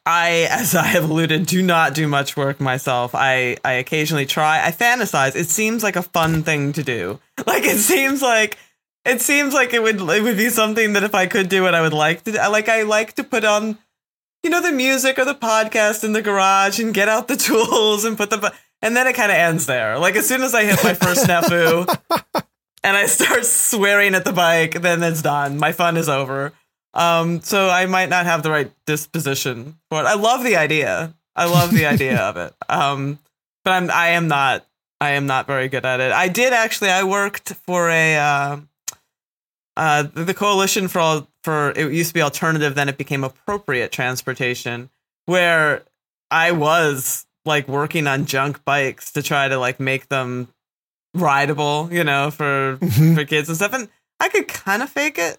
[0.05, 3.15] I, as I have alluded, do not do much work myself.
[3.15, 4.63] I, I occasionally try.
[4.63, 5.35] I fantasize.
[5.35, 7.19] It seems like a fun thing to do.
[7.45, 8.57] Like it seems like
[9.03, 11.73] it seems like it would it would be something that if I could do it,
[11.73, 12.31] I would like to.
[12.31, 13.77] Like I like to put on,
[14.41, 18.05] you know, the music or the podcast in the garage and get out the tools
[18.05, 18.53] and put the.
[18.81, 19.99] And then it kind of ends there.
[19.99, 21.85] Like as soon as I hit my first snafu,
[22.83, 25.57] and I start swearing at the bike, then it's done.
[25.57, 26.53] My fun is over.
[26.95, 30.05] Um, so I might not have the right disposition for it.
[30.05, 31.13] I love the idea.
[31.35, 32.53] I love the idea of it.
[32.69, 33.19] Um,
[33.63, 34.65] but I'm I am not
[35.01, 36.11] I am not very good at it.
[36.11, 36.89] I did actually.
[36.89, 38.57] I worked for a uh,
[39.75, 43.91] uh, the coalition for all for it used to be alternative, then it became appropriate
[43.91, 44.89] transportation,
[45.25, 45.83] where
[46.31, 50.47] I was like working on junk bikes to try to like make them
[51.13, 53.15] rideable, you know, for mm-hmm.
[53.15, 53.73] for kids and stuff.
[53.73, 53.89] And
[54.19, 55.37] I could kind of fake it.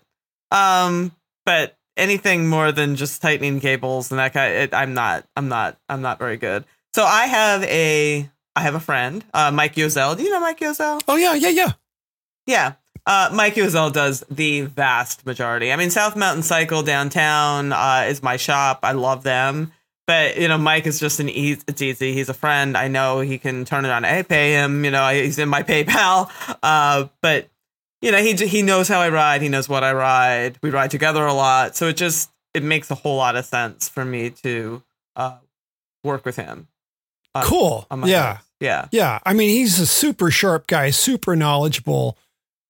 [0.50, 1.12] Um,
[1.46, 5.78] but anything more than just tightening cables and that kind, it, I'm not, I'm not,
[5.88, 6.66] I'm not very good.
[6.94, 10.16] So I have a, I have a friend, uh, Mike Yozel.
[10.16, 11.00] Do you know Mike Yozel?
[11.08, 11.72] Oh yeah, yeah, yeah,
[12.46, 12.72] yeah.
[13.06, 15.72] Uh, Mike Yozel does the vast majority.
[15.72, 18.80] I mean, South Mountain Cycle downtown uh, is my shop.
[18.82, 19.72] I love them.
[20.06, 21.62] But you know, Mike is just an easy.
[21.66, 22.12] It's easy.
[22.12, 22.76] He's a friend.
[22.76, 24.04] I know he can turn it on.
[24.04, 24.84] I pay him.
[24.84, 26.30] You know, he's in my PayPal.
[26.62, 27.48] Uh, but
[28.02, 29.42] you know, he he knows how I ride.
[29.42, 30.58] He knows what I ride.
[30.62, 33.88] We ride together a lot, so it just it makes a whole lot of sense
[33.88, 34.82] for me to
[35.14, 35.36] uh,
[36.02, 36.68] work with him.
[37.44, 37.86] cool.
[38.04, 38.38] yeah.
[38.60, 38.88] Yeah.
[38.90, 39.18] Yeah.
[39.26, 42.16] I mean, he's a super sharp guy, super knowledgeable.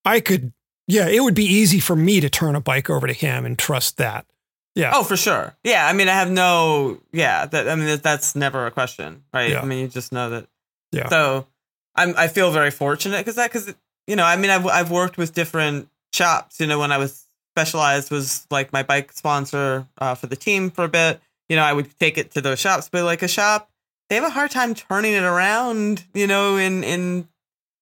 [0.05, 0.53] I could,
[0.89, 3.59] yeah, it would be easy for me to turn a bike over to him and
[3.59, 4.27] trust that.
[4.75, 4.91] Yeah.
[4.95, 5.55] Oh, for sure.
[5.63, 5.87] Yeah.
[5.87, 9.51] I mean, I have no, yeah, that, I mean, that's never a question, right?
[9.51, 9.63] Yeah.
[9.63, 10.49] I mean, you just know that.
[10.93, 11.09] Yeah.
[11.09, 11.47] So
[11.95, 13.73] I'm, I feel very fortunate because that, because
[14.07, 16.61] you know, I mean, I've I've worked with different shops.
[16.61, 17.25] You know, when I was
[17.57, 21.21] specialized was like my bike sponsor uh, for the team for a bit.
[21.49, 23.71] You know, I would take it to those shops, but like a shop,
[24.09, 26.05] they have a hard time turning it around.
[26.13, 27.29] You know, in in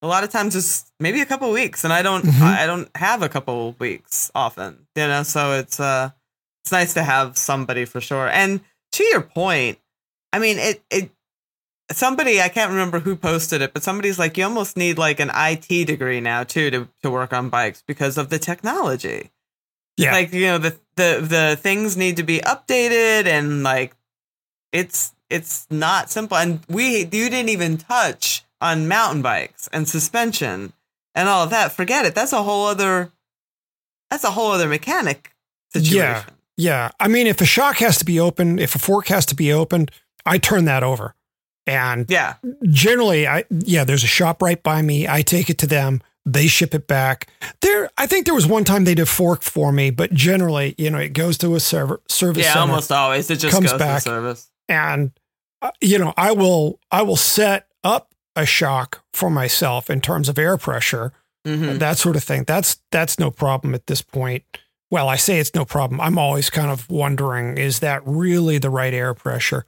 [0.03, 2.45] a lot of times it's maybe a couple weeks, and I don't mm-hmm.
[2.45, 4.87] I don't have a couple weeks often.
[4.95, 6.11] You know, so it's uh
[6.63, 8.29] it's nice to have somebody for sure.
[8.29, 8.61] And
[8.93, 9.79] to your point,
[10.33, 11.11] I mean, it it
[11.97, 15.31] somebody I can't remember who posted it, but somebody's like, you almost need like an
[15.35, 19.31] IT degree now too to to work on bikes because of the technology.
[19.97, 23.95] Yeah, like you know the the the things need to be updated and like
[24.73, 26.37] it's it's not simple.
[26.37, 30.73] And we you didn't even touch on mountain bikes and suspension
[31.15, 31.73] and all of that.
[31.73, 32.15] Forget it.
[32.15, 33.13] That's a whole other
[34.11, 35.33] that's a whole other mechanic
[35.73, 35.97] situation.
[35.97, 36.25] Yeah.
[36.57, 36.91] Yeah.
[37.01, 39.53] I mean, if a shock has to be opened, if a fork has to be
[39.53, 39.91] opened,
[40.25, 41.15] I turn that over.
[41.67, 42.35] And yeah,
[42.65, 45.09] generally, I yeah, there's a shop right by me.
[45.09, 46.03] I take it to them.
[46.27, 47.29] They ship it back.
[47.61, 50.91] There, I think there was one time they did fork for me, but generally, you
[50.91, 52.45] know, it goes to a server service.
[52.45, 54.51] Yeah, center, almost always it just comes goes back, to service.
[54.69, 55.13] And
[55.63, 60.29] uh, you know, I will I will set up a shock for myself in terms
[60.29, 61.13] of air pressure,
[61.47, 61.79] mm-hmm.
[61.79, 62.45] that sort of thing.
[62.45, 64.45] That's that's no problem at this point.
[64.91, 66.01] Well, I say it's no problem.
[66.01, 69.67] I'm always kind of wondering, is that really the right air pressure?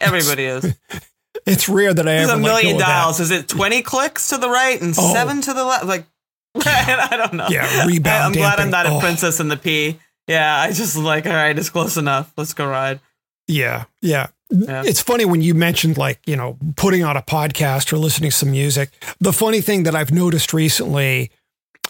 [0.00, 0.74] Everybody is.
[1.46, 3.20] It's rare that I ever a million dials.
[3.20, 5.12] Is it twenty clicks to the right and oh.
[5.12, 5.84] seven to the left?
[5.84, 6.06] Like
[6.54, 7.08] yeah.
[7.10, 7.46] I don't know.
[7.48, 8.06] Yeah, rebound.
[8.06, 8.40] I'm damping.
[8.40, 9.00] glad I'm not a oh.
[9.00, 9.98] princess in the P.
[10.26, 12.32] Yeah, I just like all right, it's close enough.
[12.36, 13.00] Let's go ride.
[13.48, 14.28] Yeah, yeah.
[14.50, 14.82] Yeah.
[14.84, 18.36] It's funny when you mentioned like, you know, putting on a podcast or listening to
[18.36, 18.90] some music.
[19.18, 21.32] The funny thing that I've noticed recently,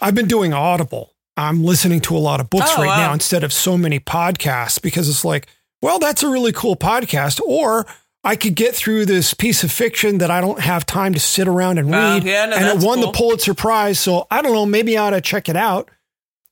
[0.01, 1.13] I've been doing Audible.
[1.37, 2.97] I'm listening to a lot of books oh, right wow.
[3.09, 5.49] now instead of so many podcasts because it's like,
[5.83, 7.41] well, that's a really cool podcast.
[7.43, 7.87] Or
[8.27, 11.47] I could get through this piece of fiction that I don't have time to sit
[11.47, 12.25] around and read.
[12.25, 13.07] Uh, yeah, no, and it won cool.
[13.07, 14.01] the Pulitzer Prize.
[14.01, 15.89] So I don't know, maybe I ought to check it out.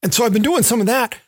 [0.00, 1.18] And so I've been doing some of that.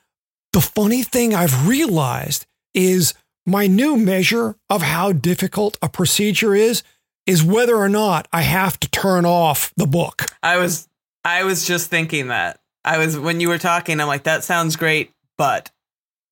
[0.52, 3.12] The funny thing I've realized is
[3.44, 6.84] my new measure of how difficult a procedure is
[7.26, 10.26] is whether or not I have to turn off the book.
[10.44, 10.86] I was
[11.24, 12.60] I was just thinking that.
[12.84, 15.72] I was when you were talking, I'm like, that sounds great, but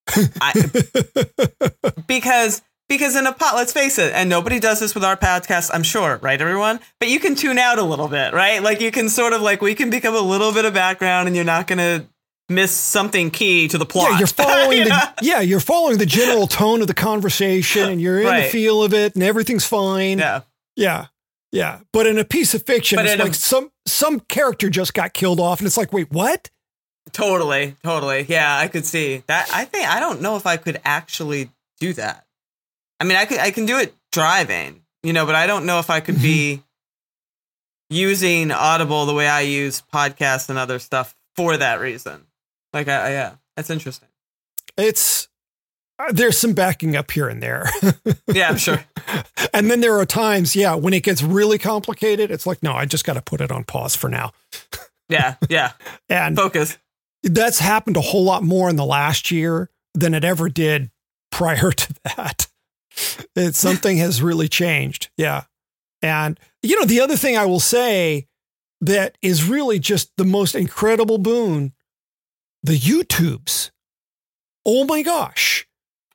[0.40, 0.52] I,
[2.06, 5.70] because because in a pot, let's face it, and nobody does this with our podcast,
[5.72, 6.80] I'm sure, right, everyone?
[7.00, 8.62] But you can tune out a little bit, right?
[8.62, 11.34] Like you can sort of like we can become a little bit of background, and
[11.36, 12.06] you're not gonna
[12.50, 14.10] miss something key to the plot.
[14.12, 18.00] Yeah, you're following You the yeah, you're following the general tone of the conversation and
[18.02, 20.18] you're in the feel of it and everything's fine.
[20.18, 20.40] yeah.
[20.76, 21.06] Yeah.
[21.52, 21.78] Yeah.
[21.92, 24.92] But in a piece of fiction, But it's in a- like some some character just
[24.92, 26.50] got killed off and it's like, wait, what?
[27.12, 28.26] Totally, totally.
[28.28, 29.48] Yeah, I could see that.
[29.52, 32.23] I think I don't know if I could actually do that.
[33.00, 35.78] I mean, I could I can do it driving, you know, but I don't know
[35.78, 36.62] if I could be
[37.90, 42.26] using Audible the way I use podcasts and other stuff for that reason.
[42.72, 44.08] Like, I, I yeah, that's interesting.
[44.76, 45.28] It's
[45.98, 47.70] uh, there's some backing up here and there.
[48.26, 48.84] Yeah, I'm sure.
[49.54, 52.84] and then there are times, yeah, when it gets really complicated, it's like, no, I
[52.84, 54.32] just got to put it on pause for now.
[55.10, 55.72] Yeah, yeah.
[56.08, 56.78] And Focus.
[57.22, 60.90] that's happened a whole lot more in the last year than it ever did
[61.30, 62.46] prior to that.
[63.36, 65.10] It's something has really changed.
[65.16, 65.44] Yeah.
[66.02, 68.26] And you know, the other thing I will say
[68.80, 71.72] that is really just the most incredible boon,
[72.62, 73.70] the YouTubes.
[74.66, 75.66] Oh my gosh.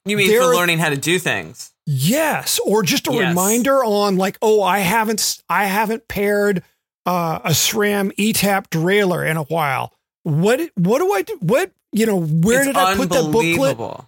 [0.05, 1.73] You mean There for learning how to do things?
[1.85, 3.29] Yes, or just a Yes.
[3.29, 6.63] reminder on like, oh, I haven't I haven't paired
[7.05, 9.93] uh, a SRAM ETAP derailleur in a while.
[10.23, 11.37] What what do I do?
[11.41, 12.21] What you know?
[12.21, 14.05] Where It's did I put that booklet?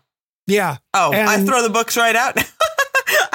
[0.47, 2.35] Yeah, Oh, I throw the books right out.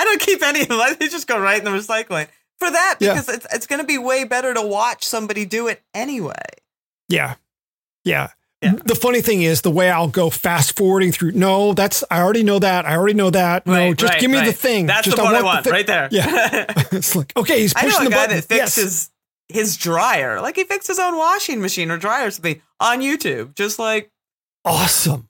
[0.07, 0.81] I don't keep any of them.
[0.81, 2.29] I just go right in the recycling
[2.59, 3.15] for that Yeah.
[3.15, 6.35] because it's it's going to be way better to watch somebody do it anyway.
[7.09, 7.35] yeah,
[8.05, 8.29] yeah.
[8.63, 8.73] Yeah.
[8.87, 11.33] The funny thing is the way I'll go fast forwarding through.
[11.33, 12.87] No, that's I already know that.
[12.87, 13.67] I already know that.
[13.67, 14.87] no, Right, just right, give me the thing.
[14.87, 16.09] That's just, the part I, the want thi- right there.
[16.11, 16.65] Yeah.
[16.93, 18.41] it's like okay, he's I pushing know a the guy button.
[18.49, 18.75] that Yes.
[18.77, 19.11] fixes
[19.51, 20.41] his dryer.
[20.41, 23.55] Like he fixed his own washing machine or dryer or something on YouTube.
[23.55, 24.11] Just like
[24.65, 25.29] Awesome.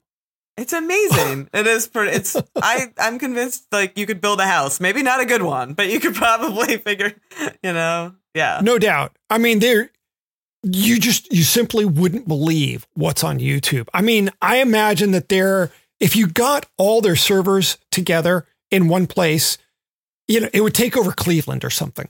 [0.56, 1.48] It's amazing.
[1.54, 1.86] it is.
[1.88, 2.36] Pretty, it's.
[2.56, 2.92] I.
[2.98, 3.66] I'm convinced.
[3.72, 4.80] Like you could build a house.
[4.80, 7.12] Maybe not a good one, but you could probably figure.
[7.62, 8.14] You know.
[8.34, 8.60] Yeah.
[8.62, 9.16] No doubt.
[9.30, 9.90] I mean, there
[10.62, 13.88] you just you simply wouldn't believe what's on YouTube.
[13.94, 19.06] I mean, I imagine that there if you got all their servers together in one
[19.06, 19.58] place,
[20.28, 22.08] you know, it would take over Cleveland or something.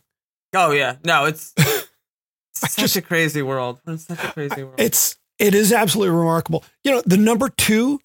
[0.54, 0.96] Oh yeah.
[1.04, 1.26] No.
[1.26, 1.52] It's.
[2.62, 3.80] I Such just a crazy world.
[3.86, 4.80] It's such a crazy world.
[4.80, 6.64] it's it is absolutely remarkable.
[6.84, 8.00] You know, the number 2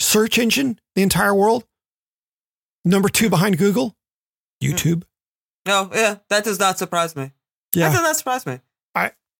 [0.00, 1.64] search engine in the entire world,
[2.84, 3.96] number 2 behind Google,
[4.60, 4.68] hmm.
[4.68, 5.02] YouTube.
[5.66, 7.32] No, yeah, that does not surprise me.
[7.74, 8.60] Yeah, That does not surprise me.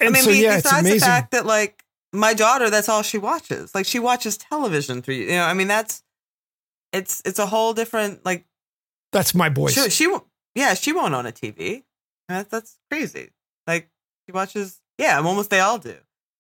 [0.01, 3.03] And I mean, so yeah, it's besides the fact that like my daughter, that's all
[3.03, 3.75] she watches.
[3.75, 5.45] Like she watches television through you know.
[5.45, 6.03] I mean, that's
[6.93, 8.47] it's it's a whole different like.
[9.13, 9.71] That's my boy.
[9.71, 10.17] She, she
[10.55, 11.85] yeah, she won't own a TV.
[12.29, 13.31] That, that's crazy.
[13.67, 13.91] Like
[14.27, 14.81] she watches.
[14.99, 15.97] Yeah, almost they all do,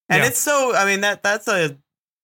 [0.09, 0.29] and Yeah.
[0.29, 0.75] it's so.
[0.75, 1.77] I mean that that's a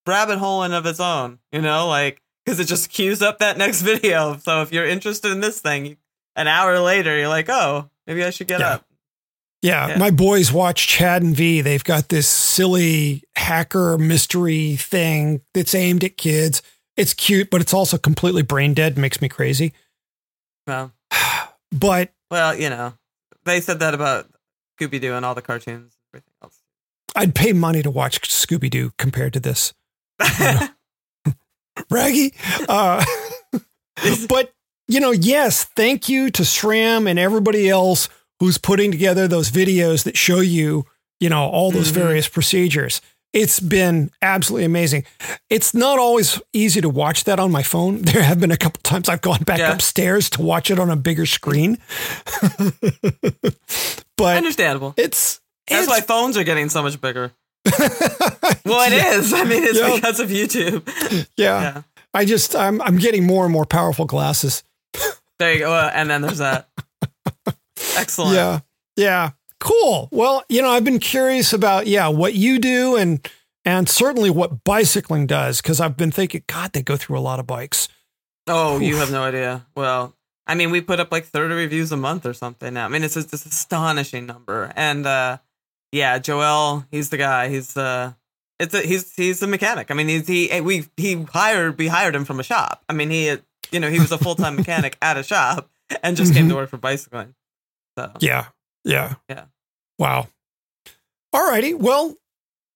[0.06, 1.38] rabbit hole in of its own.
[1.52, 4.36] You know, like because it just queues up that next video.
[4.38, 5.96] So if you're interested in this thing,
[6.36, 8.74] an hour later, you're like, oh, maybe I should get Yeah.
[8.74, 8.84] up.
[9.62, 9.96] Yeah, Yeah.
[9.98, 11.62] my boys watch Chad and Vy.
[11.62, 16.60] They've got this silly hacker mystery thing that's aimed at kids.
[16.98, 18.98] It's cute, but it's also completely brain dead.
[18.98, 19.72] Makes me crazy.
[20.66, 20.92] Well,
[21.72, 22.94] But Well, you know,
[23.44, 24.28] they said that about
[24.78, 26.58] Scooby Doo and all the cartoons and everything else.
[27.16, 29.72] I'd pay money to watch Scooby Doo compared to this.
[31.90, 32.32] Raggy.
[32.68, 33.04] Uh,
[34.28, 34.52] but
[34.88, 38.08] you know, yes, thank you to SRAM and everybody else
[38.40, 40.84] who's putting together those videos that show you,
[41.20, 41.94] you know, all those Mhm.
[41.94, 43.00] various procedures.
[43.32, 45.04] It's been absolutely amazing.
[45.50, 48.02] It's not always easy to watch that on my phone.
[48.02, 49.72] There have been a couple times I've gone back Yeah.
[49.72, 51.78] upstairs to watch it on a bigger screen.
[54.16, 54.94] but Understandable.
[54.96, 57.32] it's That's it's, why phones are getting so much bigger.
[58.66, 59.32] Well, it is.
[59.32, 59.94] I mean, it's Yeah.
[59.94, 60.86] because of YouTube.
[61.36, 61.60] yeah.
[61.62, 61.82] Yeah.
[62.14, 64.62] I just I'm I'm getting more and more powerful glasses.
[65.38, 65.72] There you go.
[65.72, 66.68] Uh, and then there's that.
[67.96, 68.34] Excellent.
[68.34, 68.60] Yeah.
[68.96, 69.30] Yeah.
[69.60, 70.08] Cool.
[70.12, 73.26] Well, you know, I've been curious about yeah, what you do and
[73.64, 77.38] and certainly what bicycling does cuz I've been thinking god, they go through a lot
[77.40, 77.88] of bikes.
[78.46, 79.66] Oh, you have no idea.
[79.74, 80.14] Well,
[80.46, 82.84] I mean, we put up like 30 reviews a month or something now.
[82.84, 84.70] I mean, it's just this astonishing number.
[84.76, 85.38] And uh,
[85.94, 87.48] yeah, Joel, he's the guy.
[87.48, 88.12] He's uh,
[88.58, 89.92] it's a, he's he's a mechanic.
[89.92, 92.82] I mean, he's, he we he hired we hired him from a shop.
[92.88, 93.36] I mean, he
[93.70, 95.70] you know he was a full time mechanic at a shop
[96.02, 97.34] and just came to work for bicycling.
[97.96, 98.46] So Yeah.
[98.84, 99.14] Yeah.
[99.28, 99.44] Yeah.
[99.98, 100.26] Wow.
[101.32, 101.74] All righty.
[101.74, 102.16] Well,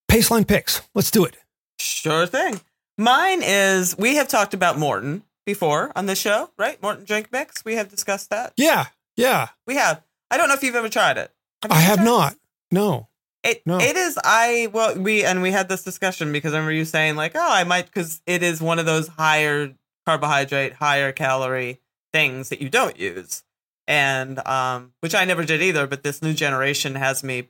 [0.08, 0.82] Paceline picks.
[0.94, 1.36] Let's do it.
[1.80, 2.60] sure thing.
[2.96, 6.80] Mine is we have talked about Maurten before on this show, right?
[6.80, 7.64] Maurten drink mix.
[7.64, 8.52] We have discussed that.
[8.56, 8.86] Yeah.
[9.16, 9.48] Yeah.
[9.66, 10.02] We have.
[10.30, 11.32] I don't know if you've ever tried it.
[11.64, 12.36] you I have not.
[12.70, 13.07] No.
[13.42, 13.78] It No.
[13.78, 17.16] it is I well we and we had this discussion because I remember you saying
[17.16, 19.74] like oh I might because it is one of those higher
[20.06, 21.80] carbohydrate higher calorie
[22.12, 23.44] things that you don't use
[23.86, 27.48] and um which I never did either but this new generation has me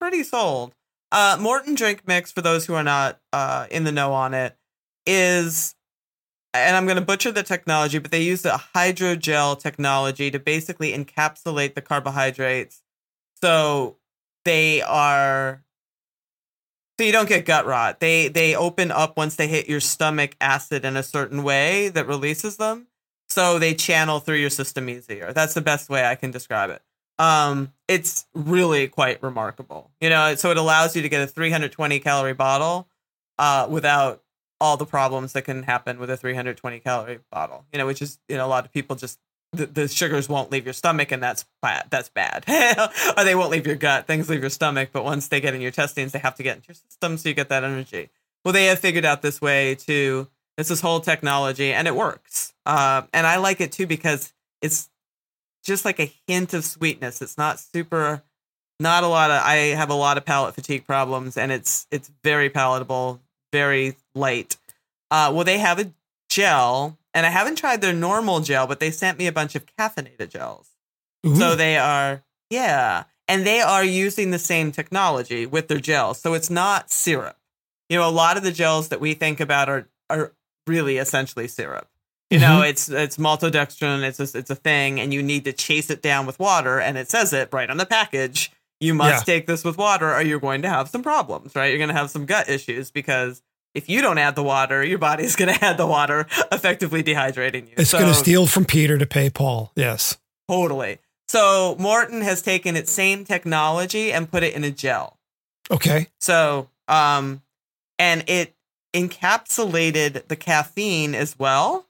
[0.00, 0.74] pretty sold
[1.12, 4.56] Uh, Maurten Drink Mix, for those who are not uh, in the know on it,
[5.06, 5.74] is,
[6.54, 10.92] and I'm going to butcher the technology, but they use the hydrogel technology to basically
[10.92, 12.82] encapsulate the carbohydrates.
[13.42, 13.96] So
[14.44, 15.62] they are,
[16.98, 18.00] so you don't get gut rot.
[18.00, 22.06] They they open up once they hit your stomach acid in a certain way that
[22.06, 22.88] releases them.
[23.28, 25.32] So they channel through your system easier.
[25.32, 26.82] That's the best way I can describe it
[27.20, 29.90] um, it's really quite remarkable.
[30.00, 32.88] You know, so it allows you to get a 320 calorie bottle
[33.38, 34.22] uh, without
[34.58, 37.66] all the problems that can happen with a 320 calorie bottle.
[37.72, 39.18] You know, which is you know a lot of people just
[39.52, 41.86] the, the sugars won't leave your stomach, and that's bad.
[41.90, 42.44] That's bad.
[43.16, 44.06] or they won't leave your gut.
[44.06, 46.56] Things leave your stomach, but once they get in your intestines, they have to get
[46.56, 48.10] into your system, so you get that energy.
[48.44, 52.52] Well, they have figured out this way to it's this whole technology, and it works.
[52.66, 54.32] Uh, and I like it too because
[54.62, 54.88] it's
[55.64, 57.22] just like a hint of sweetness.
[57.22, 58.22] It's not super
[58.80, 62.10] not a lot of I have a lot of palate fatigue problems and it's it's
[62.24, 63.20] very palatable,
[63.52, 64.56] very light.
[65.10, 65.92] Uh well they have a
[66.28, 69.66] gel and I haven't tried their normal gel, but they sent me a bunch of
[69.66, 70.68] caffeinated gels.
[71.26, 71.36] Ooh.
[71.36, 76.20] So they are yeah, and they are using the same technology with their gels.
[76.20, 77.36] So it's not syrup.
[77.88, 80.34] You know, a lot of the gels that we think about are are
[80.66, 81.88] really essentially syrup.
[82.30, 82.70] You know, mm-hmm.
[82.70, 84.02] it's it's maltodextrin.
[84.02, 86.96] It's a, it's a thing, and you need to chase it down with water, and
[86.96, 88.52] it says it right on the package.
[88.78, 89.34] You must yeah.
[89.34, 91.56] take this with water, or you're going to have some problems.
[91.56, 91.66] Right?
[91.66, 93.42] You're going to have some gut issues because
[93.74, 97.68] if you don't add the water, your body's going to add the water, effectively dehydrating
[97.68, 97.74] you.
[97.76, 99.72] It's so, going to steal from Peter to pay Paul.
[99.76, 100.18] Yes,
[100.48, 100.98] totally.
[101.28, 105.18] So Maurten has taken its same technology and put it in a gel.
[105.70, 106.08] Okay.
[106.18, 107.42] So, um,
[107.98, 108.56] and it
[108.92, 111.86] encapsulated the caffeine as well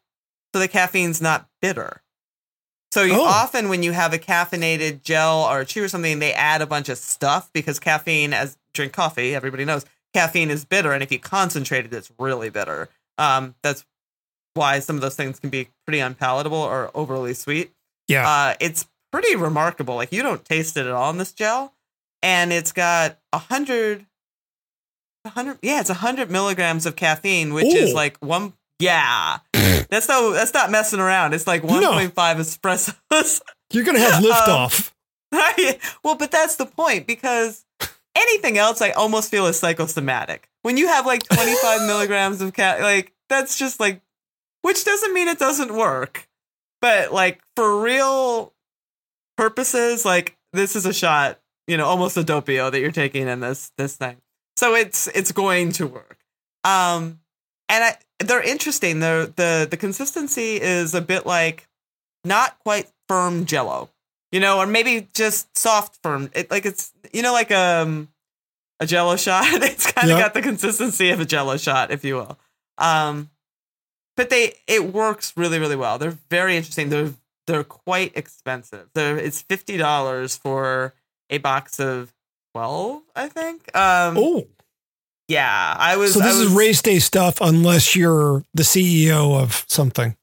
[0.52, 2.02] so the caffeine's not bitter.
[2.92, 3.24] So you, oh.
[3.24, 6.66] often when you have a caffeinated gel or a chew or something, they add a
[6.66, 11.12] bunch of stuff because caffeine, as drink coffee, everybody knows caffeine is bitter, and if
[11.12, 12.88] you concentrate it, it's really bitter.
[13.18, 13.84] Um, that's
[14.54, 17.72] why some of those things can be pretty unpalatable or overly sweet.
[18.08, 19.94] Yeah, uh, it's pretty remarkable.
[19.94, 21.74] Like you don't taste it at all in this gel,
[22.22, 24.06] and it's got a hundred,
[25.24, 27.78] a hundred, yeah, it's a hundred milligrams of caffeine, which Ooh.
[27.78, 29.38] is like one yeah.
[29.52, 31.34] that's no that's not messing around.
[31.34, 32.42] It's like 1.5 no.
[32.42, 33.40] espressos.
[33.72, 34.92] You're going to have liftoff.
[35.32, 37.64] Um, well, but that's the point because
[38.16, 40.48] anything else I almost feel is psychosomatic.
[40.62, 44.00] When you have like 25 milligrams of cat like that's just like
[44.62, 46.28] which doesn't mean it doesn't work.
[46.80, 48.52] But like for real
[49.36, 53.40] purposes, like this is a shot, you know, almost a doppio that you're taking in
[53.40, 54.16] this this thing.
[54.56, 56.18] So it's it's going to work.
[56.64, 57.20] Um
[57.68, 59.00] and I they're interesting.
[59.00, 61.66] The the the consistency is a bit like
[62.24, 63.88] not quite firm jello,
[64.32, 66.30] you know, or maybe just soft firm.
[66.34, 68.08] It, like it's you know like um
[68.78, 69.44] a jello shot.
[69.48, 70.26] it's kind of yep.
[70.26, 72.38] got the consistency of a jello shot, if you will.
[72.78, 73.30] Um
[74.16, 75.98] but they it works really really well.
[75.98, 76.88] They're very interesting.
[76.88, 77.14] They're
[77.46, 78.88] they're quite expensive.
[78.94, 80.94] They're, it's fifty dollars for
[81.30, 82.12] a box of
[82.54, 83.74] twelve, I think.
[83.76, 84.46] Um, oh,
[85.26, 86.14] yeah, I was.
[86.14, 90.16] So this was, is race day stuff, unless you're the CEO of something.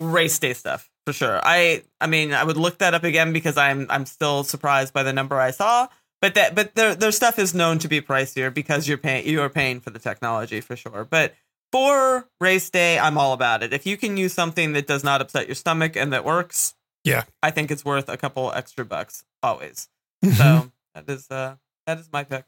[0.00, 1.40] Race day stuff for sure.
[1.42, 5.02] I, I mean, I would look that up again because I'm, I'm still surprised by
[5.02, 5.88] the number I saw.
[6.20, 9.40] But that, but their, their stuff is known to be pricier because you're paying, you
[9.40, 11.04] are paying for the technology for sure.
[11.08, 11.34] But
[11.72, 13.72] for race day, I'm all about it.
[13.72, 17.24] If you can use something that does not upset your stomach and that works, yeah,
[17.42, 19.88] I think it's worth a couple extra bucks always.
[20.24, 20.34] Mm-hmm.
[20.36, 21.56] So that is, uh,
[21.86, 22.44] that is my pick.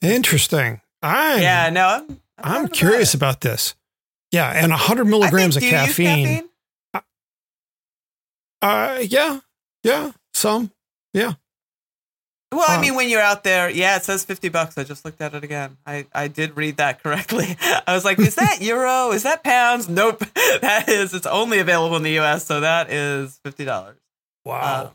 [0.00, 0.80] Interesting.
[1.02, 3.74] I'm, yeah, no, I'm, I'm, I'm curious about, about, this.
[4.32, 6.48] Yeah, and 100 milligrams think, of caffeine.
[8.64, 9.40] Uh, yeah,
[9.82, 10.72] yeah, some,
[11.12, 11.34] yeah.
[12.50, 14.78] Well, I uh, mean, when you're out there, yeah, it says 50 bucks.
[14.78, 15.76] I just looked at it again.
[15.84, 17.58] I, I did read that correctly.
[17.60, 19.10] I was like, is that euro?
[19.10, 19.86] Is that pounds?
[19.88, 20.24] Nope.
[20.60, 22.46] That is, it's only available in the US.
[22.46, 23.96] So that is $50.
[24.46, 24.84] Wow.
[24.84, 24.90] Um,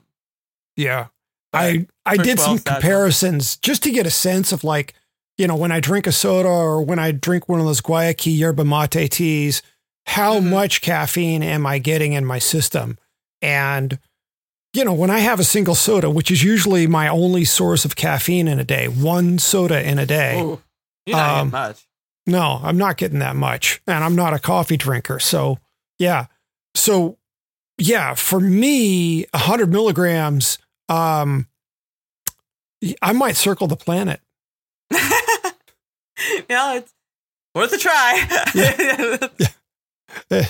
[0.75, 1.07] yeah.
[1.53, 4.95] I, I did some comparisons just to get a sense of like,
[5.37, 8.35] you know, when I drink a soda or when I drink one of those Guayaki
[8.35, 9.61] yerba mate teas,
[10.05, 10.49] how mm-hmm.
[10.49, 12.97] much caffeine am I getting in my system?
[13.41, 13.99] And,
[14.73, 17.95] you know, when I have a single soda, which is usually my only source of
[17.95, 20.41] caffeine in a day, one soda in a day.
[20.41, 20.61] Ooh,
[21.05, 21.87] you're not um, getting much.
[22.27, 23.81] No, I'm not getting that much.
[23.87, 25.19] And I'm not a coffee drinker.
[25.19, 25.57] So,
[25.97, 26.27] yeah.
[26.75, 27.17] So,
[27.77, 30.59] yeah, for me, 100 milligrams,
[30.89, 31.47] um,
[33.01, 34.21] I might circle the planet.
[34.91, 36.93] yeah, it's
[37.55, 38.27] worth a try.
[38.53, 39.27] yeah.
[40.29, 40.47] yeah.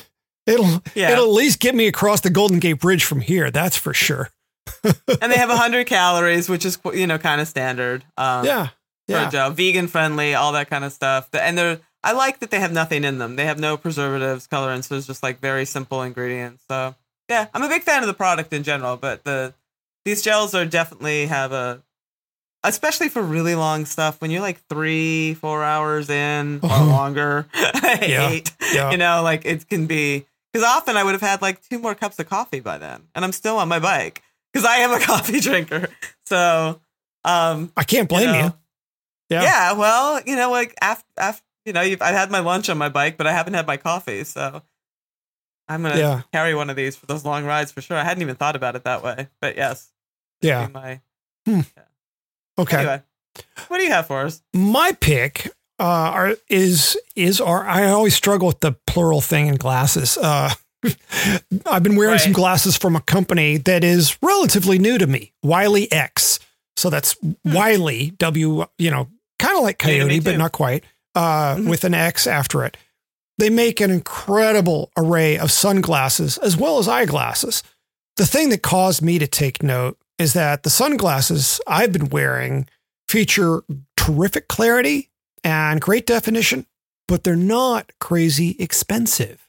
[0.49, 1.11] It'll yeah.
[1.11, 3.51] it'll at least get me across the Golden Gate Bridge from here.
[3.51, 4.29] That's for sure.
[4.83, 8.03] and they have 100 calories, which is you know kind of standard.
[8.17, 8.67] Um, yeah,
[9.07, 9.29] Yeah.
[9.29, 9.49] Joe.
[9.51, 11.27] Vegan friendly, all that kind of stuff.
[11.33, 13.35] And they're I like that they have nothing in them.
[13.35, 14.85] They have no preservatives, colorants.
[14.85, 16.63] So it's just like very simple ingredients.
[16.69, 16.95] So
[17.27, 19.53] yeah, I'm a big fan of the product in general, but the
[20.05, 21.83] these gels are definitely have a
[22.63, 28.29] especially for really long stuff when you're like three, four hours in or longer, Yeah.
[28.29, 28.51] eight.
[28.73, 28.91] Yeah.
[28.91, 31.95] You know, like it can be because often I would have had like two more
[31.95, 34.21] cups of coffee by then, and I'm still on my bike
[34.53, 35.89] because I am a coffee drinker.
[36.25, 36.79] So,
[37.23, 38.41] um, I can't blame you.
[38.41, 38.53] know,
[39.29, 39.41] Yeah.
[39.43, 39.71] yeah.
[39.73, 42.89] Well, you know, like after, after you know, you've, I had my lunch on my
[42.89, 44.61] bike, but I haven't had my coffee, so
[45.67, 46.21] I'm gonna Yeah.
[46.33, 47.97] carry one of these for those long rides for sure.
[47.97, 49.91] I hadn't even thought about it that way, but yes,
[50.41, 50.67] Yeah.
[50.67, 51.01] my
[52.57, 52.77] Okay.
[52.77, 53.03] anyway.
[53.67, 54.41] What do you have for us?
[54.53, 57.65] My pick uh, are, is is our.
[57.67, 60.17] I always struggle with the plural thing in glasses.
[60.17, 60.53] Uh,
[61.65, 65.91] I've been wearing some glasses from a company that is relatively new to me, Wiley
[65.91, 66.39] X.
[66.77, 67.15] So that's
[67.45, 68.65] Wiley W.
[68.77, 69.07] You know,
[69.39, 70.83] kind of like New to me Coyote, but not quite.
[71.15, 71.69] Uh, Mhm.
[71.69, 72.77] With an X after it.
[73.39, 77.63] They make an incredible array of sunglasses as well as eyeglasses.
[78.17, 82.67] The thing that caused me to take note is that the sunglasses I've been wearing
[83.07, 83.61] feature
[83.95, 85.08] terrific clarity
[85.43, 86.65] and great definition,
[87.07, 89.47] but they're not crazy expensive.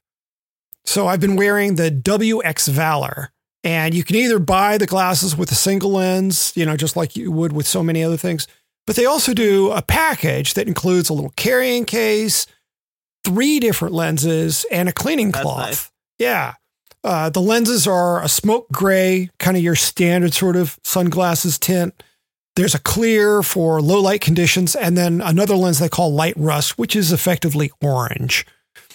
[0.84, 3.30] So I've been wearing the WX Valor,
[3.62, 7.16] and you can either buy the glasses with a single lens, you know, just like
[7.16, 8.47] you would with so many other things,
[8.86, 12.47] but they also do a package that includes a little carrying case,
[13.24, 15.66] three different lenses, and a cleaning That's cloth.
[15.66, 15.91] nice.
[16.18, 16.55] Yeah.
[17.05, 22.03] Uh, the lenses are a smoke gray, kind of your standard sort of sunglasses tint.
[22.61, 26.76] There's a clear for low light conditions, and then another lens they call light rust,
[26.76, 28.44] which is effectively orange.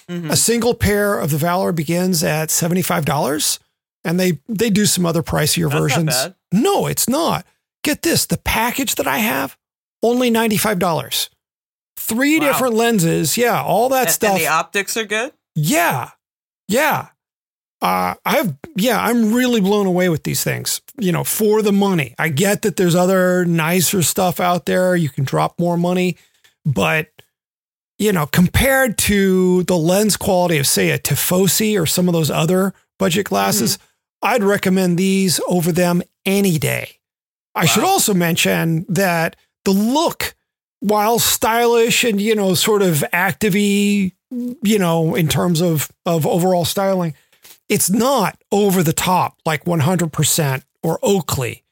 [0.07, 0.29] Mhm.
[0.29, 3.57] A single pair of the Valor begins at $75,
[4.03, 6.13] and they, they do some other pricier That's versions.
[6.13, 6.35] bad.
[6.51, 7.43] No, it's not.
[7.83, 9.57] Get this the package that I have,
[10.03, 11.29] only $95.
[11.97, 12.45] Three Wow.
[12.45, 13.35] different lenses.
[13.35, 14.31] Yeah, all that And- stuff.
[14.33, 15.33] And the optics are good.
[15.55, 16.11] Yeah.
[16.67, 17.07] Yeah.
[17.81, 22.15] Uh, I've, yeah, I'm really blown away with these things, you know, for the money.
[22.17, 24.95] I get that there's other nicer stuff out there.
[24.95, 26.17] You can drop more money,
[26.65, 27.09] but,
[27.99, 32.31] you know, compared to the lens quality of, say, a Tifosi or some of those
[32.31, 33.77] other budget glasses,
[34.21, 36.99] I'd recommend these over them any day.
[37.53, 40.33] I should also mention that the look,
[40.79, 46.65] while stylish and, you know, sort of active you know, in terms of, of overall
[46.65, 47.13] styling,
[47.69, 51.63] it's not over the top like 100% or Oakley.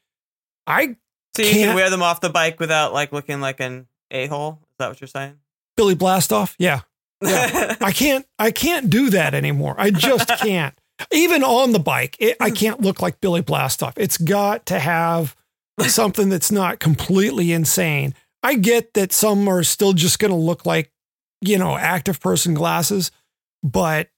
[0.66, 0.96] I,
[1.36, 4.60] So you can wear them off the bike without like looking like an a hole.
[4.62, 5.38] Is that what you're saying?
[5.76, 6.80] Billy Blastoff, yeah.
[7.20, 7.76] Yeah.
[7.80, 9.74] I can't, I can't do that anymore.
[9.78, 10.74] I just can't.
[11.12, 13.94] Even on the bike, it, I can't look like Billy Blastoff.
[13.96, 15.36] It's got to have
[15.86, 18.14] something that's not completely insane.
[18.42, 20.92] I get that some are still just going to look like,
[21.40, 23.10] you know, active person glasses,
[23.62, 24.08] but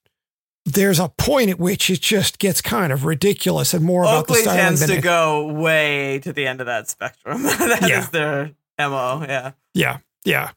[0.67, 4.35] there's a point at which it just gets kind of ridiculous and more about the
[4.35, 7.43] styling tends to it- go way to the end of that spectrum.
[7.45, 8.07] That is Yeah.
[8.13, 9.25] their mo.
[9.27, 9.53] Yeah.
[9.75, 10.51] Yeah, yeah.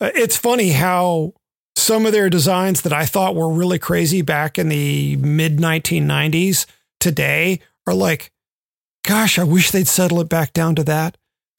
[0.00, 1.32] Uh, It's funny how
[1.76, 6.66] some of their designs that I thought were really crazy back in the mid 1990s
[7.00, 8.30] today are like,
[9.04, 11.16] gosh, I wish they'd settle it back down to that.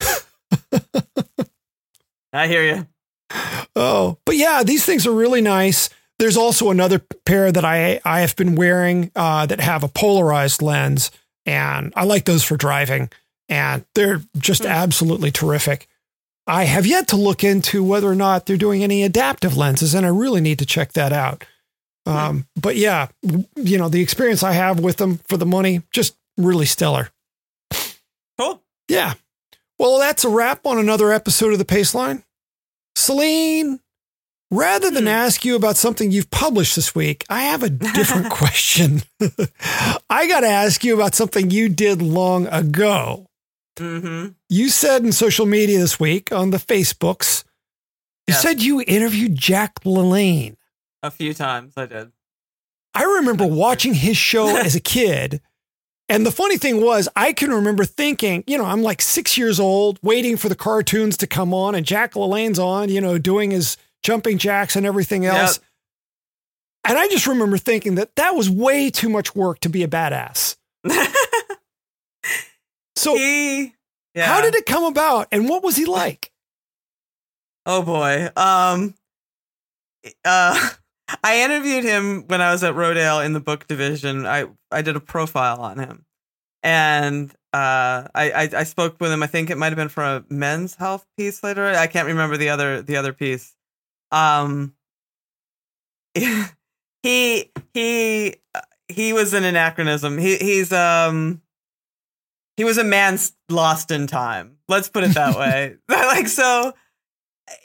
[2.32, 2.86] I hear you.
[3.76, 5.88] Oh, but yeah, these things are really nice.
[6.24, 10.62] There's also another pair that I I have been wearing uh, that have a polarized
[10.62, 11.10] lens,
[11.44, 13.10] and I like those for driving,
[13.50, 14.68] and they're just Hmm.
[14.70, 15.86] absolutely terrific.
[16.46, 20.06] I have yet to look into whether or not they're doing any adaptive lenses, and
[20.06, 21.44] I really need to check that out.
[22.06, 23.08] Um, but yeah,
[23.54, 27.10] you know, the experience I have with them for the money, just really stellar.
[28.38, 28.62] Cool.
[28.88, 29.12] Yeah.
[29.78, 32.22] Well, that's a wrap on another episode of the Paceline.
[32.96, 33.80] Selene,
[34.50, 35.08] rather than Hmm.
[35.08, 39.02] ask you about something you've published this week, I have a different question.
[40.10, 43.28] I got to ask you about something you did long ago.
[43.76, 44.28] Mm-hmm.
[44.48, 47.44] You said in social media this week on the Facebooks,
[48.26, 48.42] you Yes.
[48.42, 50.56] said you interviewed Jack LaLanne.
[51.02, 52.12] A few times I did.
[52.94, 55.40] I remember watching his show as a kid.
[56.08, 59.58] And the funny thing was, I can remember thinking, you know, I'm like six years
[59.58, 63.50] old, waiting for the cartoons to come on, and Jack LaLanne's on, you know, doing
[63.50, 65.58] his jumping jacks and everything else.
[66.86, 69.88] And I just remember thinking that that was way too much work to be a
[69.88, 70.56] badass.
[72.96, 73.74] So, he.
[74.14, 74.26] Yeah.
[74.26, 76.30] how did it come about, and what was he like?
[77.66, 78.28] Oh boy.
[78.36, 78.94] Um.
[80.24, 80.70] Uh.
[81.22, 84.26] I interviewed him when I was at Rodale in the book division.
[84.26, 86.06] I I did a profile on him,
[86.62, 89.22] and uh, I, I I spoke with him.
[89.22, 91.66] I think it might have been for a men's health piece later.
[91.66, 93.53] I can't remember the other the other piece.
[94.14, 94.74] Um,
[96.14, 98.36] he he
[98.88, 100.18] he was an anachronism.
[100.18, 101.42] He he's um
[102.56, 104.58] he was a man lost in time.
[104.68, 105.76] Let's put it that way.
[105.88, 106.72] like so,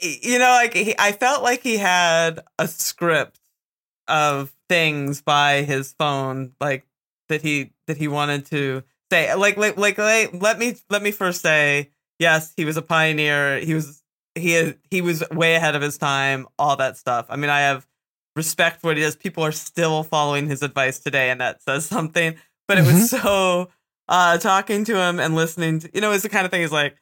[0.00, 3.38] you know, like he, I felt like he had a script
[4.08, 6.84] of things by his phone, like
[7.28, 8.82] that he that he wanted to
[9.12, 9.32] say.
[9.34, 13.60] Like like like, like let me let me first say yes, he was a pioneer.
[13.60, 13.99] He was
[14.34, 16.46] he he was way ahead of his time.
[16.58, 17.26] All that stuff.
[17.28, 17.86] I mean, I have
[18.36, 19.16] respect for what he does.
[19.16, 22.36] People are still following his advice today, and that says something.
[22.68, 22.94] But it mm-hmm.
[22.94, 23.70] was so
[24.08, 25.80] uh, talking to him and listening.
[25.80, 26.62] To, you know, it's the kind of thing.
[26.62, 26.96] Is like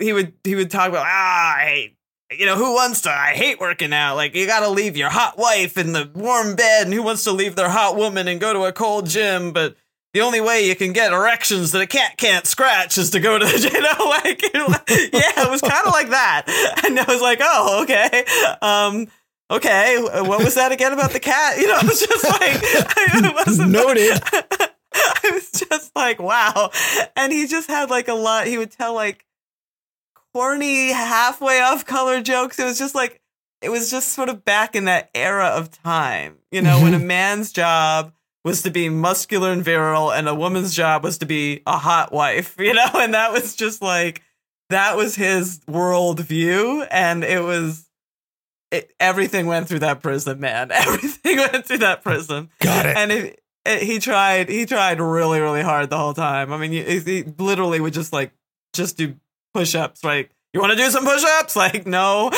[0.00, 1.98] he would he would talk about ah, I hate
[2.30, 3.10] you know, who wants to?
[3.10, 4.16] I hate working out.
[4.16, 7.24] Like, you got to leave your hot wife in the warm bed, and who wants
[7.24, 9.52] to leave their hot woman and go to a cold gym?
[9.52, 9.76] But
[10.18, 13.38] the only way you can get erections that a cat can't scratch is to go
[13.38, 14.42] to the, you know, like,
[15.14, 16.42] yeah, it was kind of like that.
[16.84, 18.24] And I was like, oh, okay.
[18.60, 19.06] Um,
[19.48, 21.58] okay, what was that again about the cat?
[21.58, 22.58] You know, it was just like
[23.24, 24.20] I, wasn't noted.
[24.32, 26.70] I was just like, wow.
[27.14, 28.48] And he just had like a lot.
[28.48, 29.24] He would tell like
[30.34, 32.58] corny, halfway off color jokes.
[32.58, 33.20] It was just like
[33.62, 36.98] it was just sort of back in that era of time, you know, when a
[36.98, 38.12] man's job
[38.44, 42.12] was to be muscular and virile, and a woman's job was to be a hot
[42.12, 44.22] wife, you know, and that was just like
[44.70, 47.88] that was his world view, and it was
[48.70, 50.70] it, everything went through that prism, man.
[50.72, 52.50] Everything went through that prism.
[52.60, 52.96] Got it.
[52.96, 56.52] And it, it, he tried, he tried really, really hard the whole time.
[56.52, 58.32] I mean, he, he literally would just like
[58.74, 59.16] just do
[59.54, 60.04] push-ups.
[60.04, 61.56] Like, you want to do some push-ups?
[61.56, 62.30] Like, no,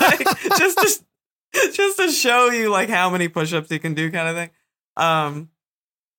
[0.00, 0.24] like,
[0.56, 4.36] just to, just to show you like how many push-ups he can do, kind of
[4.36, 4.50] thing.
[4.96, 5.50] Um,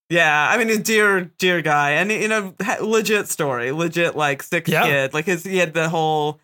[0.10, 4.68] yeah, I mean, a dear, dear guy, and you know, legit story, legit like sick
[4.68, 4.84] yeah.
[4.84, 5.14] kid.
[5.14, 6.40] Like his, he had the whole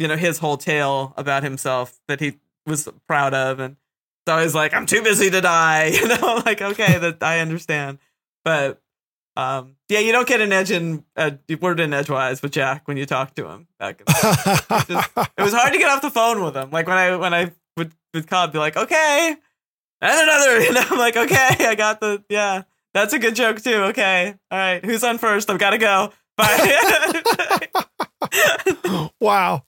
[0.00, 3.76] you know his whole tale about himself that he was proud of and
[4.26, 7.98] so he's like i'm too busy to die you know like okay that i understand
[8.42, 8.80] but
[9.36, 12.96] um yeah you don't get an edge in uh, word in edgewise with jack when
[12.96, 14.06] you talk to him back it,
[14.88, 17.34] just, it was hard to get off the phone with him like when i when
[17.34, 19.36] i would with cobb be like okay
[20.00, 22.62] and another you know i'm like okay i got the yeah
[22.94, 26.12] that's a good joke too okay all right who's on first i've got to go
[26.36, 27.68] bye
[29.20, 29.62] wow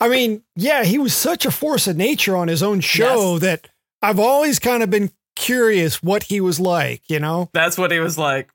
[0.00, 3.40] I mean, yeah, he was such a force of nature on his own show yes.
[3.42, 3.68] that
[4.02, 7.50] I've always kind of been curious what he was like, you know?
[7.52, 8.50] That's what he was like.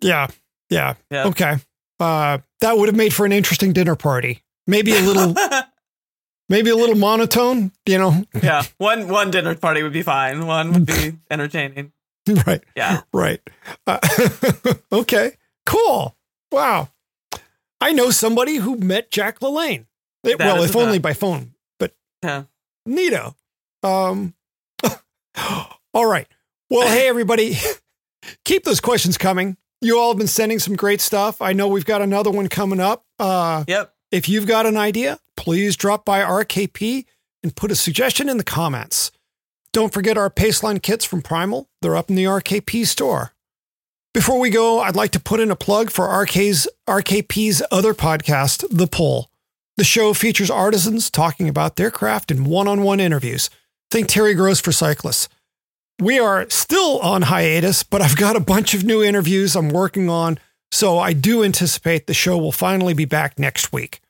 [0.00, 0.28] Yeah.
[0.70, 0.94] Yeah.
[1.10, 1.26] yeah.
[1.28, 1.56] Okay.
[1.98, 4.42] Uh, that would have made for an interesting dinner party.
[4.66, 5.34] Maybe a little
[6.48, 8.24] maybe a little monotone, you know.
[8.42, 8.62] yeah.
[8.78, 10.46] One one dinner party would be fine.
[10.46, 11.92] One would be entertaining.
[12.46, 12.62] Right.
[12.76, 13.02] Yeah.
[13.12, 13.40] Right.
[13.86, 13.98] Uh,
[14.92, 15.36] okay.
[15.64, 16.16] Cool.
[16.50, 16.88] Wow.
[17.80, 19.86] I know somebody who met Jack LaLanne.
[20.24, 22.44] It, well, if only by phone, but yeah.
[22.88, 23.36] neato.
[23.82, 24.34] Um,
[25.94, 26.26] all right.
[26.68, 27.56] Well, hey, everybody,
[28.44, 29.56] keep those questions coming.
[29.80, 31.40] You all have been sending some great stuff.
[31.40, 33.04] I know we've got another one coming up.
[33.20, 33.94] Uh, yep.
[34.10, 37.04] If you've got an idea, please drop by RKP
[37.42, 39.12] and put a suggestion in the comments.
[39.72, 41.68] Don't forget our Paceline kits from Primal.
[41.82, 43.32] They're up in the RKP store.
[44.14, 48.64] Before we go, I'd like to put in a plug for RK's, RKP's other podcast,
[48.70, 49.30] The Pull.
[49.76, 53.50] The show features artisans talking about their craft in one on one interviews.
[53.90, 55.28] Think Terry Gross for cyclists.
[56.00, 60.08] We are still on hiatus, but I've got a bunch of new interviews I'm working
[60.08, 60.38] on,
[60.70, 64.00] so I do anticipate the show will finally be back next week.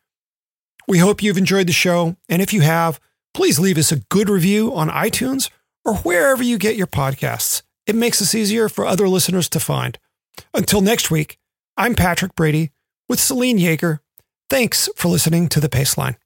[0.89, 3.01] We hope you've enjoyed the show, and if you have,
[3.35, 5.51] please leave us a good review on iTunes
[5.85, 7.63] or wherever you get your podcasts.
[7.87, 9.99] It makes us easier for other listeners to find.
[10.55, 11.39] Until next week,
[11.77, 12.71] I'm Patrick Brady
[13.09, 14.01] with Selene Yeager.
[14.49, 16.17] Thanks for listening to The Paceline.